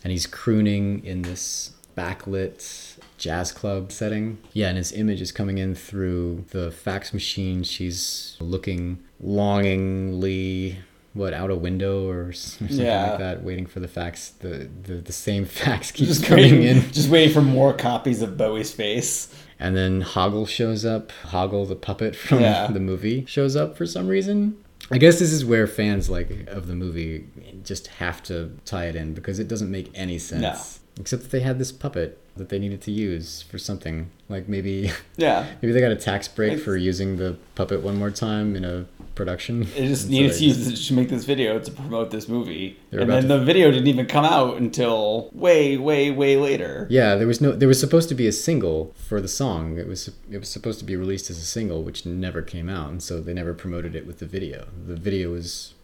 and 0.04 0.12
he's 0.12 0.26
crooning 0.26 1.04
in 1.04 1.22
this 1.22 1.72
backlit 1.96 2.98
jazz 3.16 3.50
club 3.50 3.90
setting. 3.90 4.38
Yeah, 4.52 4.68
and 4.68 4.76
his 4.76 4.92
image 4.92 5.20
is 5.20 5.32
coming 5.32 5.58
in 5.58 5.74
through 5.74 6.44
the 6.50 6.70
fax 6.70 7.14
machine. 7.14 7.62
She's 7.62 8.36
looking 8.38 9.02
longingly, 9.20 10.78
what, 11.14 11.32
out 11.32 11.50
a 11.50 11.54
window 11.54 12.08
or, 12.08 12.32
something 12.32 12.76
Yeah. 12.76 13.10
like 13.10 13.18
that, 13.20 13.42
waiting 13.42 13.66
for 13.66 13.80
the 13.80 13.88
fax. 13.88 14.30
The, 14.30 14.68
the, 14.82 14.94
the 14.96 15.12
same 15.12 15.44
fax 15.62 15.90
keeps 15.90 16.08
Just 16.10 16.24
coming 16.24 16.44
waiting, 16.44 16.62
in. 16.64 16.92
just 16.92 17.08
waiting 17.08 17.32
for 17.32 17.40
more 17.40 17.72
copies 17.72 18.20
of 18.20 18.36
Bowie's 18.36 18.72
face. 18.72 19.34
And 19.58 19.76
then 19.76 20.02
Hoggle 20.02 20.46
shows 20.48 20.84
up. 20.84 21.12
Hoggle, 21.28 21.66
the 21.68 21.76
puppet 21.76 22.14
from 22.16 22.40
Yeah. 22.40 22.66
the 22.66 22.80
movie, 22.80 23.24
shows 23.26 23.56
up 23.56 23.76
for 23.76 23.86
some 23.86 24.08
reason. 24.08 24.56
I 24.90 24.98
guess 24.98 25.18
this 25.18 25.32
is 25.32 25.44
where 25.46 25.66
fans 25.66 26.10
like 26.10 26.28
of 26.48 26.66
the 26.66 26.74
movie 26.74 27.26
just 27.62 27.86
have 27.86 28.22
to 28.24 28.54
tie 28.66 28.84
it 28.86 28.96
in 28.96 29.14
because 29.14 29.38
it 29.38 29.48
doesn't 29.48 29.70
make 29.70 29.90
any 29.94 30.18
sense. 30.18 30.42
No. 30.42 31.00
Except 31.00 31.22
that 31.22 31.30
they 31.30 31.40
had 31.40 31.58
this 31.58 31.72
puppet 31.72 32.20
that 32.36 32.48
they 32.48 32.58
needed 32.58 32.80
to 32.82 32.90
use 32.90 33.42
for 33.42 33.58
something. 33.58 34.10
Like 34.28 34.48
maybe 34.48 34.90
Yeah, 35.16 35.46
maybe 35.62 35.72
they 35.72 35.80
got 35.80 35.92
a 35.92 35.96
tax 35.96 36.26
break 36.28 36.52
It's- 36.52 36.64
for 36.64 36.76
using 36.76 37.16
the 37.16 37.36
puppet 37.54 37.82
one 37.82 37.96
more 37.96 38.10
time 38.10 38.56
in 38.56 38.64
a 38.64 38.86
production. 39.14 39.62
it 39.62 39.66
just 39.66 39.76
And 39.76 39.98
so 40.00 40.08
needed 40.10 40.32
to 40.34 40.44
use 40.44 40.66
it 40.66 40.76
to 40.88 40.94
make 40.94 41.08
this 41.08 41.24
video 41.24 41.58
to 41.60 41.70
promote 41.70 42.10
this 42.10 42.28
movie, 42.28 42.76
and 42.90 43.08
then 43.08 43.22
to- 43.22 43.28
the 43.28 43.38
video 43.44 43.70
didn't 43.70 43.86
even 43.86 44.06
come 44.06 44.24
out 44.24 44.56
until 44.56 45.30
way, 45.32 45.76
way, 45.76 46.10
way 46.10 46.36
later. 46.36 46.88
Yeah, 46.90 47.14
there 47.14 47.26
was 47.28 47.40
no. 47.40 47.52
There 47.52 47.68
was 47.68 47.78
supposed 47.78 48.08
to 48.08 48.14
be 48.16 48.26
a 48.26 48.32
single 48.32 48.92
for 48.96 49.20
the 49.20 49.28
song. 49.28 49.78
It 49.78 49.86
was 49.86 50.10
it 50.30 50.38
was 50.38 50.48
supposed 50.48 50.78
to 50.80 50.84
be 50.84 50.96
released 50.96 51.30
as 51.30 51.38
a 51.38 51.44
single, 51.46 51.82
which 51.84 52.04
never 52.04 52.42
came 52.42 52.68
out, 52.68 52.90
and 52.90 53.00
so 53.02 53.20
they 53.20 53.32
never 53.34 53.54
promoted 53.54 53.94
it 53.94 54.06
with 54.06 54.18
the 54.18 54.26
video. 54.26 54.66
The 54.86 54.96
video 54.96 55.30
was 55.30 55.74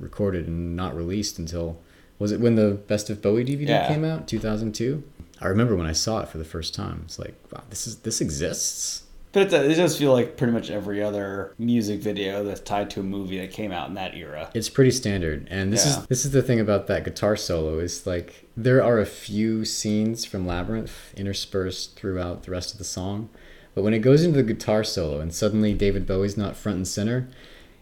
recorded 0.00 0.48
and 0.48 0.74
not 0.74 0.96
released 0.96 1.38
until 1.38 1.78
was 2.18 2.32
it 2.32 2.40
when 2.40 2.56
the 2.56 2.70
Best 2.72 3.08
of 3.10 3.22
Bowie 3.22 3.44
DVD 3.44 3.68
Yeah. 3.68 3.86
came 3.88 4.04
out, 4.04 4.26
two 4.26 4.38
thousand 4.40 4.74
two. 4.74 5.04
I 5.40 5.46
remember 5.48 5.74
when 5.76 5.86
I 5.86 5.92
saw 5.92 6.20
it 6.20 6.28
for 6.28 6.38
the 6.38 6.44
first 6.44 6.74
time. 6.74 7.02
It's 7.04 7.18
like, 7.18 7.34
wow, 7.52 7.62
this 7.70 7.86
is 7.86 7.96
this 7.96 8.20
exists. 8.20 9.04
But 9.32 9.52
it, 9.52 9.74
does 9.76 9.96
feel 9.96 10.12
like 10.12 10.36
pretty 10.36 10.52
much 10.52 10.70
every 10.70 11.00
other 11.00 11.54
music 11.56 12.00
video 12.00 12.42
that's 12.42 12.60
tied 12.60 12.90
to 12.90 13.00
a 13.00 13.04
movie 13.04 13.38
that 13.38 13.52
came 13.52 13.70
out 13.70 13.88
in 13.88 13.94
that 13.94 14.16
era. 14.16 14.50
It's 14.54 14.68
pretty 14.68 14.90
standard, 14.90 15.46
and 15.48 15.72
this 15.72 15.86
Yeah. 15.86 16.00
is 16.00 16.06
this 16.08 16.24
is 16.24 16.32
the 16.32 16.42
thing 16.42 16.58
about 16.58 16.88
that 16.88 17.04
guitar 17.04 17.36
solo 17.36 17.78
is 17.78 18.06
like 18.08 18.46
there 18.56 18.82
are 18.82 18.98
a 18.98 19.06
few 19.06 19.64
scenes 19.64 20.24
from 20.24 20.46
Labyrinth 20.46 21.14
interspersed 21.16 21.94
throughout 21.94 22.42
the 22.42 22.50
rest 22.50 22.72
of 22.72 22.78
the 22.78 22.84
song, 22.84 23.28
but 23.74 23.82
when 23.84 23.94
it 23.94 24.00
goes 24.00 24.24
into 24.24 24.36
the 24.42 24.42
guitar 24.42 24.82
solo 24.82 25.20
and 25.20 25.32
suddenly 25.32 25.74
David 25.74 26.06
Bowie's 26.08 26.36
not 26.36 26.56
front 26.56 26.76
and 26.76 26.88
center, 26.88 27.28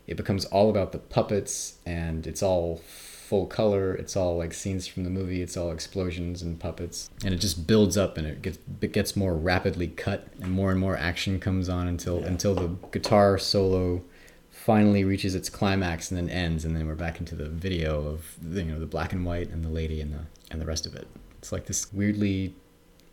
it 0.06 0.18
becomes 0.18 0.44
all 0.46 0.68
about 0.68 0.92
the 0.92 0.98
puppets 0.98 1.78
and 1.86 2.26
it's 2.26 2.42
all 2.42 2.82
full 3.28 3.46
color. 3.46 3.94
It's 3.94 4.16
all 4.16 4.38
like 4.38 4.54
scenes 4.54 4.86
from 4.86 5.04
the 5.04 5.10
movie. 5.10 5.42
It's 5.42 5.56
all 5.56 5.70
explosions 5.70 6.40
and 6.40 6.58
puppets, 6.58 7.10
and 7.22 7.34
it 7.34 7.36
just 7.36 7.66
builds 7.66 7.98
up 7.98 8.16
and 8.16 8.26
it 8.26 8.40
gets 8.40 8.58
it 8.80 8.92
gets 8.92 9.14
more 9.16 9.34
rapidly 9.34 9.88
cut 9.88 10.28
and 10.40 10.50
more 10.50 10.70
and 10.70 10.80
more 10.80 10.96
action 10.96 11.38
comes 11.38 11.68
on 11.68 11.88
until 11.88 12.24
until 12.24 12.54
the 12.54 12.68
guitar 12.90 13.36
solo 13.36 14.02
finally 14.50 15.04
reaches 15.04 15.34
its 15.34 15.50
climax 15.50 16.10
and 16.10 16.18
then 16.18 16.30
ends 16.30 16.64
and 16.64 16.74
then 16.74 16.86
we're 16.86 16.94
back 16.94 17.20
into 17.20 17.34
the 17.34 17.48
video 17.48 18.06
of 18.06 18.34
the, 18.40 18.62
you 18.62 18.72
know 18.72 18.80
the 18.80 18.86
black 18.86 19.12
and 19.12 19.24
white 19.24 19.50
and 19.50 19.62
the 19.62 19.68
lady 19.68 20.00
and 20.00 20.12
the 20.12 20.20
and 20.50 20.60
the 20.60 20.66
rest 20.66 20.86
of 20.86 20.94
it 20.94 21.06
it's 21.38 21.52
like 21.52 21.66
this 21.66 21.92
weirdly 21.92 22.54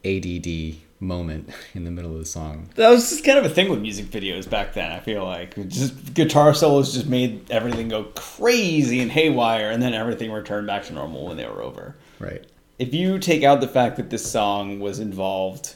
ADD 0.05 0.77
moment 0.99 1.49
in 1.73 1.83
the 1.83 1.91
middle 1.91 2.11
of 2.11 2.19
the 2.19 2.25
song 2.25 2.69
That 2.75 2.89
was 2.89 3.09
just 3.09 3.25
kind 3.25 3.37
of 3.37 3.45
a 3.45 3.49
thing 3.49 3.69
with 3.69 3.81
music 3.81 4.05
videos 4.05 4.49
back 4.49 4.73
then. 4.73 4.91
I 4.91 4.99
feel 4.99 5.23
like 5.23 5.55
just 5.67 6.13
guitar 6.13 6.53
solos 6.53 6.93
just 6.93 7.07
made 7.07 7.49
everything 7.51 7.89
go 7.89 8.05
crazy 8.15 9.01
and 9.01 9.11
haywire, 9.11 9.69
and 9.71 9.81
then 9.81 9.93
everything 9.93 10.31
returned 10.31 10.67
back 10.67 10.83
to 10.85 10.93
normal 10.93 11.27
when 11.27 11.37
they 11.37 11.45
were 11.45 11.61
over. 11.61 11.95
right 12.19 12.45
If 12.79 12.93
you 12.93 13.19
take 13.19 13.43
out 13.43 13.61
the 13.61 13.67
fact 13.67 13.97
that 13.97 14.09
this 14.09 14.29
song 14.29 14.79
was 14.79 14.99
involved 14.99 15.75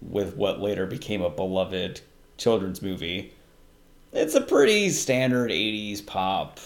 with 0.00 0.36
what 0.36 0.60
later 0.60 0.86
became 0.86 1.22
a 1.22 1.30
beloved 1.30 2.00
children's 2.36 2.82
movie, 2.82 3.32
it's 4.12 4.34
a 4.34 4.40
pretty 4.40 4.90
standard 4.90 5.50
80s 5.50 6.04
pop 6.04 6.60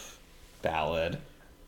ballad 0.63 1.19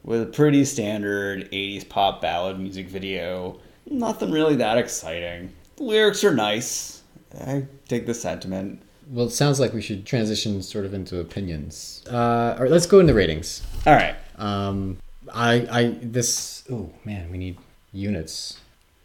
with 0.03 0.23
a 0.23 0.27
pretty 0.27 0.65
standard 0.65 1.51
80s 1.51 1.89
pop 1.89 2.21
ballad 2.21 2.59
music 2.59 2.89
video. 2.89 3.59
Nothing 3.87 4.31
really 4.31 4.57
that 4.57 4.79
exciting. 4.79 5.53
The 5.81 5.87
lyrics 5.87 6.23
are 6.25 6.35
nice. 6.35 7.01
I 7.41 7.65
dig 7.89 8.05
the 8.05 8.13
sentiment. 8.13 8.83
well 9.09 9.27
it 9.27 9.31
sounds 9.31 9.59
like 9.59 9.73
we 9.73 9.81
should 9.81 10.05
transition 10.05 10.61
sort 10.63 10.85
of 10.85 10.93
into 10.93 11.19
opinions 11.21 12.05
uh 12.11 12.55
all 12.57 12.63
right 12.63 12.71
let's 12.71 12.87
go 12.87 12.99
into 13.01 13.15
ratings 13.15 13.63
All 13.87 13.95
right. 13.95 14.15
um 14.37 14.99
I 15.33 15.53
I 15.79 15.99
this 16.03 16.65
oh 16.71 16.91
man 17.05 17.31
we 17.31 17.39
need 17.39 17.57
units 17.93 18.59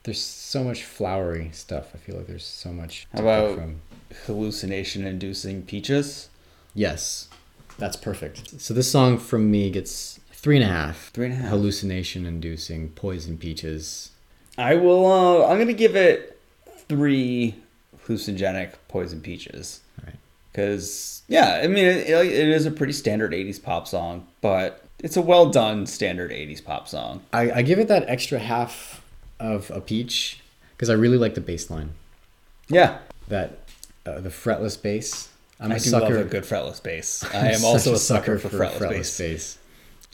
there's 0.04 0.20
so 0.22 0.64
much 0.64 0.84
flowery 0.84 1.50
stuff 1.54 1.86
I 1.94 1.98
feel 1.98 2.18
like 2.18 2.28
there's 2.28 2.46
so 2.46 2.72
much 2.74 3.08
How 3.14 3.22
about 3.22 3.56
from 3.56 3.82
hallucination 4.26 5.06
inducing 5.08 5.62
peaches? 5.64 6.30
Yes, 6.74 7.30
that's 7.78 7.96
perfect. 7.96 8.60
So 8.60 8.74
this 8.74 8.92
song 8.92 9.18
from 9.18 9.50
me 9.50 9.70
gets 9.72 10.20
three 10.32 10.58
and 10.58 10.66
a 10.66 10.68
half. 10.68 11.10
Three 11.14 11.26
and 11.28 11.34
a 11.34 11.38
half. 11.38 11.50
Hallucination 11.52 12.26
inducing 12.26 12.90
poison 12.90 13.38
peaches. 13.38 14.12
I 14.58 14.76
will. 14.76 15.06
Uh, 15.06 15.48
I'm 15.48 15.58
gonna 15.58 15.74
give 15.74 15.96
it 15.96 16.35
three 16.88 17.56
hallucinogenic 18.06 18.74
poison 18.88 19.21
peaches. 19.21 19.82
Right. 20.04 20.15
Because 20.52 21.24
yeah, 21.28 21.62
I 21.63 21.67
mean 21.67 21.86
it, 21.86 22.10
it 22.10 22.50
is 22.50 22.65
a 22.65 22.71
pretty 22.71 22.93
standard 22.93 23.32
'80s 23.32 23.62
pop 23.62 23.88
song, 23.88 24.28
but 24.41 24.84
it's 25.00 25.17
a 25.17 25.21
well 25.21 25.50
done 25.50 25.86
standard 25.86 26.32
'80s 26.32 26.63
pop 26.63 26.88
song. 26.88 27.21
I, 27.34 27.52
I 27.52 27.62
give 27.62 27.80
it 27.80 27.88
that 27.89 28.08
extra 28.08 28.39
half 28.39 29.02
of 29.39 29.69
a 29.71 29.82
peach 29.82 30.39
because 30.76 30.89
I 30.89 30.93
really 30.93 31.17
like 31.17 31.36
the 31.36 31.41
bass 31.41 31.69
line. 31.69 31.91
Yeah, 32.67 33.00
That 33.28 33.60
uh, 34.06 34.19
the 34.21 34.30
fretless 34.30 34.82
bass. 34.82 35.30
I'm 35.60 35.71
I 35.71 35.76
a 35.76 35.80
do 35.80 35.89
sucker. 35.89 36.15
love 36.15 36.26
a 36.26 36.30
good 36.30 36.43
fretless 36.43 36.82
bass. 36.82 37.24
I 37.34 37.52
am 37.52 37.63
also 37.63 37.93
a 37.93 37.98
sucker, 37.98 38.38
for, 38.38 38.48
a 38.48 38.69
fretless, 38.69 39.17
bass. 39.17 39.58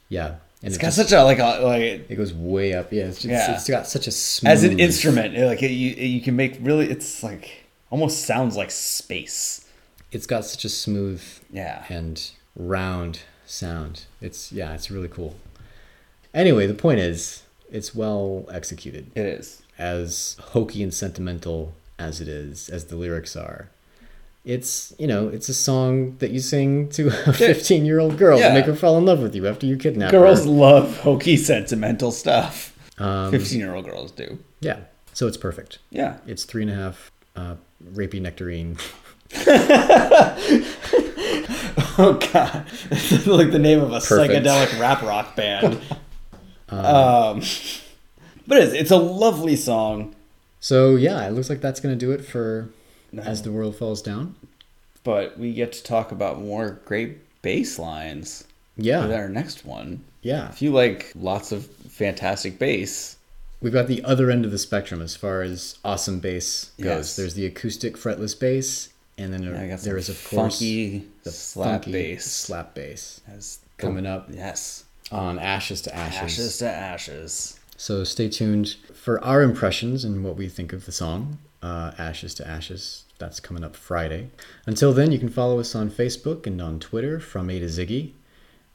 Yeah, 0.10 0.36
and 0.64 0.68
It's 0.68 0.76
it 0.78 0.80
got 0.80 0.88
just- 0.94 0.98
such 0.98 1.12
a 1.12 1.24
like 1.24 1.40
a 1.40 1.60
like 1.64 1.82
it 2.10 2.16
goes 2.16 2.34
way 2.34 2.74
up. 2.74 2.92
Yeah, 2.94 3.06
it's 3.06 3.18
just, 3.18 3.28
Yeah. 3.30 3.56
it's 3.56 3.68
got 3.70 3.88
such 3.88 4.08
a 4.08 4.12
smooth 4.12 4.52
as 4.52 4.64
an 4.64 4.80
instrument, 4.80 5.36
it, 5.36 5.46
like 5.46 5.64
it, 5.64 5.72
you 5.72 5.92
you 5.92 6.22
can 6.22 6.36
make 6.36 6.58
really. 6.62 6.90
It's 6.90 7.24
like 7.24 7.66
almost 7.90 8.24
sounds 8.26 8.56
like 8.56 8.72
space. 8.72 9.66
It's 10.12 10.26
got 10.26 10.46
such 10.46 10.66
a 10.66 10.70
smooth 10.70 11.22
Yeah. 11.52 11.84
and 11.90 12.22
round 12.56 13.20
sound. 13.46 14.06
It's 14.22 14.52
yeah, 14.52 14.74
it's 14.74 14.92
really 14.92 15.08
cool. 15.08 15.36
Anyway, 16.34 16.68
the 16.68 16.74
point 16.74 17.00
is, 17.00 17.44
it's 17.72 17.94
well 17.96 18.46
executed. 18.52 19.12
It 19.16 19.26
is. 19.26 19.62
As 19.78 20.38
hokey 20.40 20.84
and 20.84 20.94
sentimental 20.94 21.74
as 21.98 22.22
it 22.22 22.28
is, 22.28 22.70
as 22.70 22.86
the 22.86 22.96
lyrics 22.96 23.36
are. 23.36 23.70
It's 24.44 24.94
you 24.98 25.06
know, 25.08 25.28
it's 25.28 25.50
a 25.50 25.54
song 25.54 26.18
that 26.18 26.32
you 26.32 26.40
sing 26.40 26.90
to 26.90 27.08
a 27.28 27.34
fifteen 27.34 27.86
year 27.86 28.00
old 28.00 28.18
girl 28.18 28.40
Yeah. 28.40 28.48
to 28.50 28.54
make 28.56 28.66
her 28.66 28.76
fall 28.76 28.98
in 28.98 29.06
love 29.06 29.20
with 29.22 29.36
you 29.36 29.48
after 29.48 29.66
you 29.68 29.78
kidnap 29.78 30.12
her. 30.12 30.18
Girls 30.20 30.46
her. 30.46 30.50
love 30.52 30.98
hokey 30.98 31.38
sentimental 31.38 32.12
stuff. 32.12 32.76
Um, 32.98 33.30
Fifteen 33.32 33.60
year 33.60 33.74
old 33.76 33.86
girls 33.86 34.12
do. 34.12 34.40
yeah. 34.60 34.80
So 35.14 35.28
it's 35.28 35.38
perfect. 35.38 35.78
Yeah. 35.90 36.18
It's 36.26 36.44
three 36.46 36.62
and 36.64 36.72
a 36.72 36.76
half 36.76 37.12
uh, 37.36 37.56
rapey 37.94 38.22
nectarine. 38.22 38.78
Oh 41.98 42.14
god, 42.34 42.66
It's 42.90 43.28
like 43.28 43.52
the 43.52 43.60
name 43.60 43.82
of 43.82 43.92
a 43.92 44.00
Perfect. 44.00 44.46
psychedelic 44.46 44.80
rap 44.80 45.02
rock 45.02 45.36
band. 45.36 45.66
um, 46.70 47.42
but 48.48 48.58
it's, 48.60 48.74
it's 48.74 48.92
a 48.92 48.98
lovely 48.98 49.56
song. 49.56 50.16
So 50.60 50.96
yeah, 50.96 51.28
it 51.28 51.32
looks 51.32 51.50
like 51.50 51.60
that's 51.62 51.80
gonna 51.82 51.96
do 51.98 52.12
it 52.12 52.24
for 52.26 52.70
as 53.18 53.42
the 53.42 53.52
world 53.52 53.76
falls 53.76 54.02
down. 54.02 54.36
But 55.04 55.38
we 55.40 55.54
get 55.54 55.72
to 55.74 55.84
talk 55.84 56.12
about 56.12 56.40
more 56.42 56.80
great 56.86 57.18
bass 57.42 57.80
lines 57.80 58.44
Yeah. 58.78 59.02
with 59.02 59.12
our 59.14 59.28
next 59.30 59.66
one. 59.66 60.04
Yeah. 60.22 60.50
If 60.50 60.62
you 60.62 60.72
like 60.72 61.12
lots 61.16 61.52
of 61.52 61.66
fantastic 61.66 62.60
bass, 62.60 63.18
We've 63.62 63.72
got 63.72 63.86
the 63.88 64.04
other 64.04 64.32
end 64.32 64.44
of 64.44 64.50
the 64.50 64.58
spectrum 64.58 65.04
as 65.04 65.16
far 65.16 65.44
as 65.44 65.78
awesome 65.86 66.20
bass 66.20 66.72
goes. 66.80 66.86
Yes. 66.88 67.16
There's 67.16 67.34
the 67.36 67.46
acoustic 67.46 67.96
fretless 67.96 68.38
bass, 68.40 68.90
and 69.20 69.32
then 69.32 69.44
got 69.70 69.82
there 69.82 69.98
of 69.98 70.06
course 70.08 70.18
funky 70.58 71.06
the 71.22 71.32
slap 71.32 71.84
funky 71.84 71.92
bass 71.92 72.26
slap 72.26 72.74
bass 72.74 73.22
as 73.32 73.60
coming 73.78 74.08
up 74.08 74.30
Yes, 74.34 74.86
on 75.12 75.38
Ashes 75.38 75.80
to 75.84 75.96
Ashes. 75.96 76.20
ashes 76.40 76.58
to 76.58 76.68
ashes. 76.72 77.60
So 77.78 78.04
stay 78.04 78.30
tuned 78.30 78.78
for 78.96 79.24
our 79.24 79.44
impressions 79.44 80.04
and 80.04 80.24
what 80.24 80.38
we 80.38 80.50
think 80.50 80.74
of 80.74 80.86
the 80.88 80.92
song, 80.92 81.38
uh, 81.62 81.92
Ashes 81.98 82.34
to 82.36 82.48
Ashes. 82.48 83.06
That's 83.20 83.40
coming 83.40 83.64
up 83.64 83.76
Friday. 83.76 84.30
Until 84.66 84.94
then, 84.94 85.12
you 85.12 85.20
can 85.20 85.30
follow 85.30 85.60
us 85.60 85.76
on 85.76 85.92
Facebook 85.92 86.48
and 86.48 86.62
on 86.62 86.80
Twitter 86.80 87.20
from 87.20 87.50
A 87.50 87.60
to 87.60 87.66
Ziggy. 87.66 88.14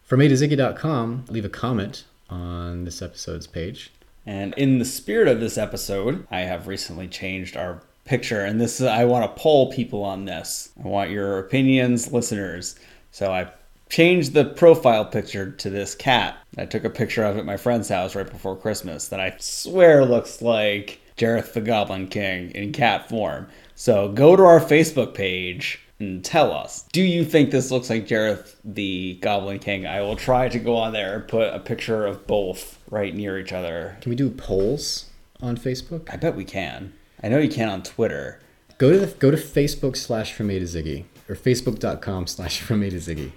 From 0.03 0.20
A 0.20 0.29
to 0.29 0.35
Ziggy.com, 0.35 1.25
leave 1.29 1.44
a 1.44 1.49
comment 1.49 2.05
on 2.31 2.85
this 2.85 3.03
episode's 3.03 3.46
page. 3.46 3.92
And 4.25 4.55
in 4.55 4.79
the 4.79 4.85
spirit 4.85 5.29
of 5.29 5.40
this 5.40 5.59
episode, 5.59 6.27
I 6.31 6.40
have 6.40 6.68
recently 6.68 7.09
changed 7.09 7.57
our 7.57 7.83
picture, 8.05 8.44
and 8.44 8.61
this 8.61 8.81
I 8.81 9.05
want 9.05 9.25
to 9.25 9.40
poll 9.40 9.72
people 9.72 10.03
on 10.03 10.25
this. 10.25 10.70
I 10.83 10.88
want 10.88 11.11
your 11.11 11.38
opinions, 11.38 12.12
listeners. 12.12 12.77
So 13.11 13.33
I 13.33 13.51
changed 13.88 14.33
the 14.33 14.44
profile 14.44 15.05
picture 15.05 15.51
to 15.51 15.70
this 15.70 15.94
cat. 15.94 16.37
I 16.59 16.66
took 16.66 16.85
a 16.85 16.90
picture 16.90 17.25
of 17.25 17.37
at 17.37 17.44
my 17.44 17.57
friend's 17.57 17.88
house 17.88 18.14
right 18.14 18.29
before 18.29 18.57
Christmas 18.57 19.09
that 19.09 19.20
I 19.20 19.37
swear 19.38 20.05
looks 20.05 20.42
like 20.42 21.01
Jareth 21.16 21.52
the 21.52 21.61
Goblin 21.61 22.09
King 22.09 22.50
in 22.50 22.72
cat 22.72 23.09
form. 23.09 23.48
So 23.74 24.09
go 24.09 24.37
to 24.37 24.42
our 24.42 24.61
Facebook 24.61 25.14
page 25.14 25.81
and 25.98 26.24
tell 26.24 26.52
us. 26.52 26.87
Do 26.92 27.02
you 27.02 27.24
think 27.24 27.50
this 27.50 27.70
looks 27.70 27.88
like 27.88 28.07
Jareth 28.07 28.57
the 28.64 29.18
Goblin 29.22 29.59
King? 29.59 29.87
I 29.87 30.02
will 30.02 30.16
try 30.16 30.48
to 30.48 30.59
go 30.59 30.76
on 30.76 30.92
there 30.92 31.14
and 31.14 31.29
put 31.29 31.55
a 31.55 31.59
picture 31.59 32.07
of 32.07 32.26
both 32.26 32.79
right 32.90 33.14
near 33.14 33.38
each 33.38 33.52
other 33.52 33.96
Can 34.00 34.11
we 34.11 34.16
do 34.16 34.31
polls 34.31 35.07
on 35.40 35.57
Facebook? 35.57 36.12
I 36.12 36.16
bet 36.16 36.37
we 36.37 36.44
can. 36.44 36.92
I 37.22 37.29
know 37.29 37.38
you 37.38 37.48
can 37.48 37.68
on 37.68 37.83
Twitter. 37.83 38.40
Go 38.79 38.92
to 38.92 38.98
the, 38.98 39.07
go 39.07 39.31
to 39.31 39.38
Facebook 39.38 39.96
slash 39.96 40.35
from 40.35 40.50
A 40.50 40.59
to 40.59 40.66
Ziggy 40.66 41.05
or 41.29 41.35
Facebook.com 41.35 42.26
slash 42.26 42.61
from 42.61 42.83
A 42.83 42.90
to 42.90 42.96
Ziggy 42.96 43.33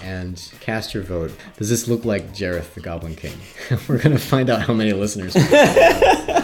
and 0.00 0.52
cast 0.60 0.94
your 0.94 1.02
vote. 1.02 1.32
Does 1.56 1.68
this 1.68 1.88
look 1.88 2.04
like 2.04 2.34
Jareth 2.34 2.74
the 2.74 2.80
Goblin 2.80 3.16
King? 3.16 3.36
We're 3.88 3.98
gonna 3.98 4.18
find 4.18 4.48
out 4.48 4.62
how 4.62 4.72
many 4.72 4.92
listeners. 4.92 5.34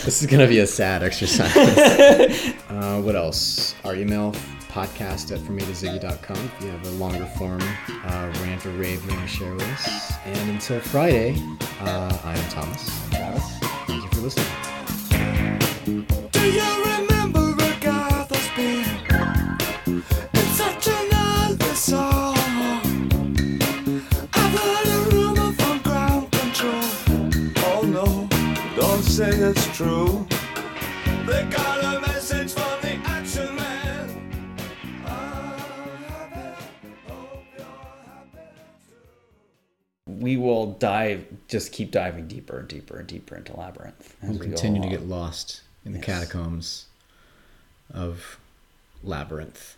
we 0.00 0.02
have. 0.04 0.06
this 0.06 0.22
is 0.22 0.26
gonna 0.26 0.48
be 0.48 0.58
a 0.60 0.66
sad 0.66 1.02
exercise. 1.02 1.54
uh, 2.68 3.00
what 3.00 3.16
else? 3.16 3.74
Our 3.84 3.94
email 3.94 4.32
podcast 4.68 5.32
at 5.32 5.40
from 5.40 5.58
A 5.58 5.62
to 5.62 5.74
if 6.38 6.62
you 6.62 6.70
have 6.70 6.86
a 6.86 6.90
longer 6.92 7.26
form 7.26 7.60
uh, 8.04 8.32
rant 8.42 8.64
or 8.64 8.70
rave 8.70 9.04
you 9.04 9.10
want 9.10 9.22
to 9.22 9.28
share 9.28 9.52
with 9.52 9.62
us. 9.62 10.12
And 10.24 10.50
until 10.50 10.80
Friday, 10.80 11.36
uh, 11.80 12.18
I'm 12.24 12.42
Thomas. 12.50 12.88
Travis? 13.10 13.58
Thank 13.86 14.04
you 14.04 14.10
for 14.10 14.20
listening. 14.20 14.46
It's 29.50 29.76
true. 29.76 30.26
They 31.26 31.44
got 31.50 31.82
a 31.96 32.00
message 32.00 32.52
from 32.52 32.80
the 32.82 32.94
action 33.04 33.56
man. 33.56 34.08
I'm 35.04 35.58
happy, 36.04 36.56
hope 37.08 37.44
you're 37.56 37.66
happy 37.66 38.38
too. 40.06 40.12
We 40.12 40.36
will 40.36 40.72
dive, 40.74 41.26
just 41.48 41.72
keep 41.72 41.90
diving 41.90 42.28
deeper 42.28 42.60
and 42.60 42.68
deeper 42.68 42.98
and 42.98 43.08
deeper 43.08 43.36
into 43.36 43.56
Labyrinth. 43.56 44.14
as 44.22 44.28
We'll 44.30 44.38
we 44.38 44.46
go 44.46 44.52
continue 44.52 44.82
to 44.82 44.88
get 44.88 45.06
lost 45.06 45.62
in 45.84 45.92
the 45.92 45.98
Yes. 45.98 46.06
catacombs 46.06 46.86
of 47.92 48.38
Labyrinth. 49.02 49.76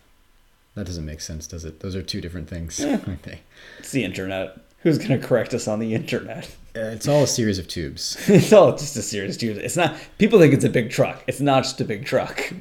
That 0.75 0.85
doesn't 0.87 1.05
make 1.07 1.21
sense, 1.23 1.47
does 1.47 1.65
it? 1.65 1.81
Those 1.81 1.95
are 1.97 2.03
two 2.03 2.21
different 2.21 2.49
things, 2.49 2.79
aren't 2.85 3.23
they? 3.23 3.41
It's 3.79 3.93
the 3.93 4.05
internet. 4.05 4.59
Who's 4.81 4.99
going 4.99 5.19
to 5.19 5.27
correct 5.27 5.55
us 5.55 5.67
on 5.69 5.79
the 5.79 5.95
internet? 5.95 6.55
Uh, 6.75 6.81
It's 6.95 7.07
all 7.09 7.23
a 7.25 7.27
series 7.27 7.59
of 7.59 7.69
tubes. 7.69 8.17
it's 8.29 8.53
all 8.53 8.73
just 8.73 8.97
a 8.97 9.03
series 9.03 9.35
of 9.37 9.41
tubes. 9.41 9.59
It's 9.59 9.77
not. 9.77 9.95
People 10.19 10.39
think 10.39 10.55
it's 10.55 10.65
a 10.65 10.71
big 10.71 10.91
truck. 10.91 11.23
It's 11.27 11.41
not 11.41 11.65
just 11.65 11.81
a 11.81 11.85
big 11.85 12.05
truck. 12.05 12.53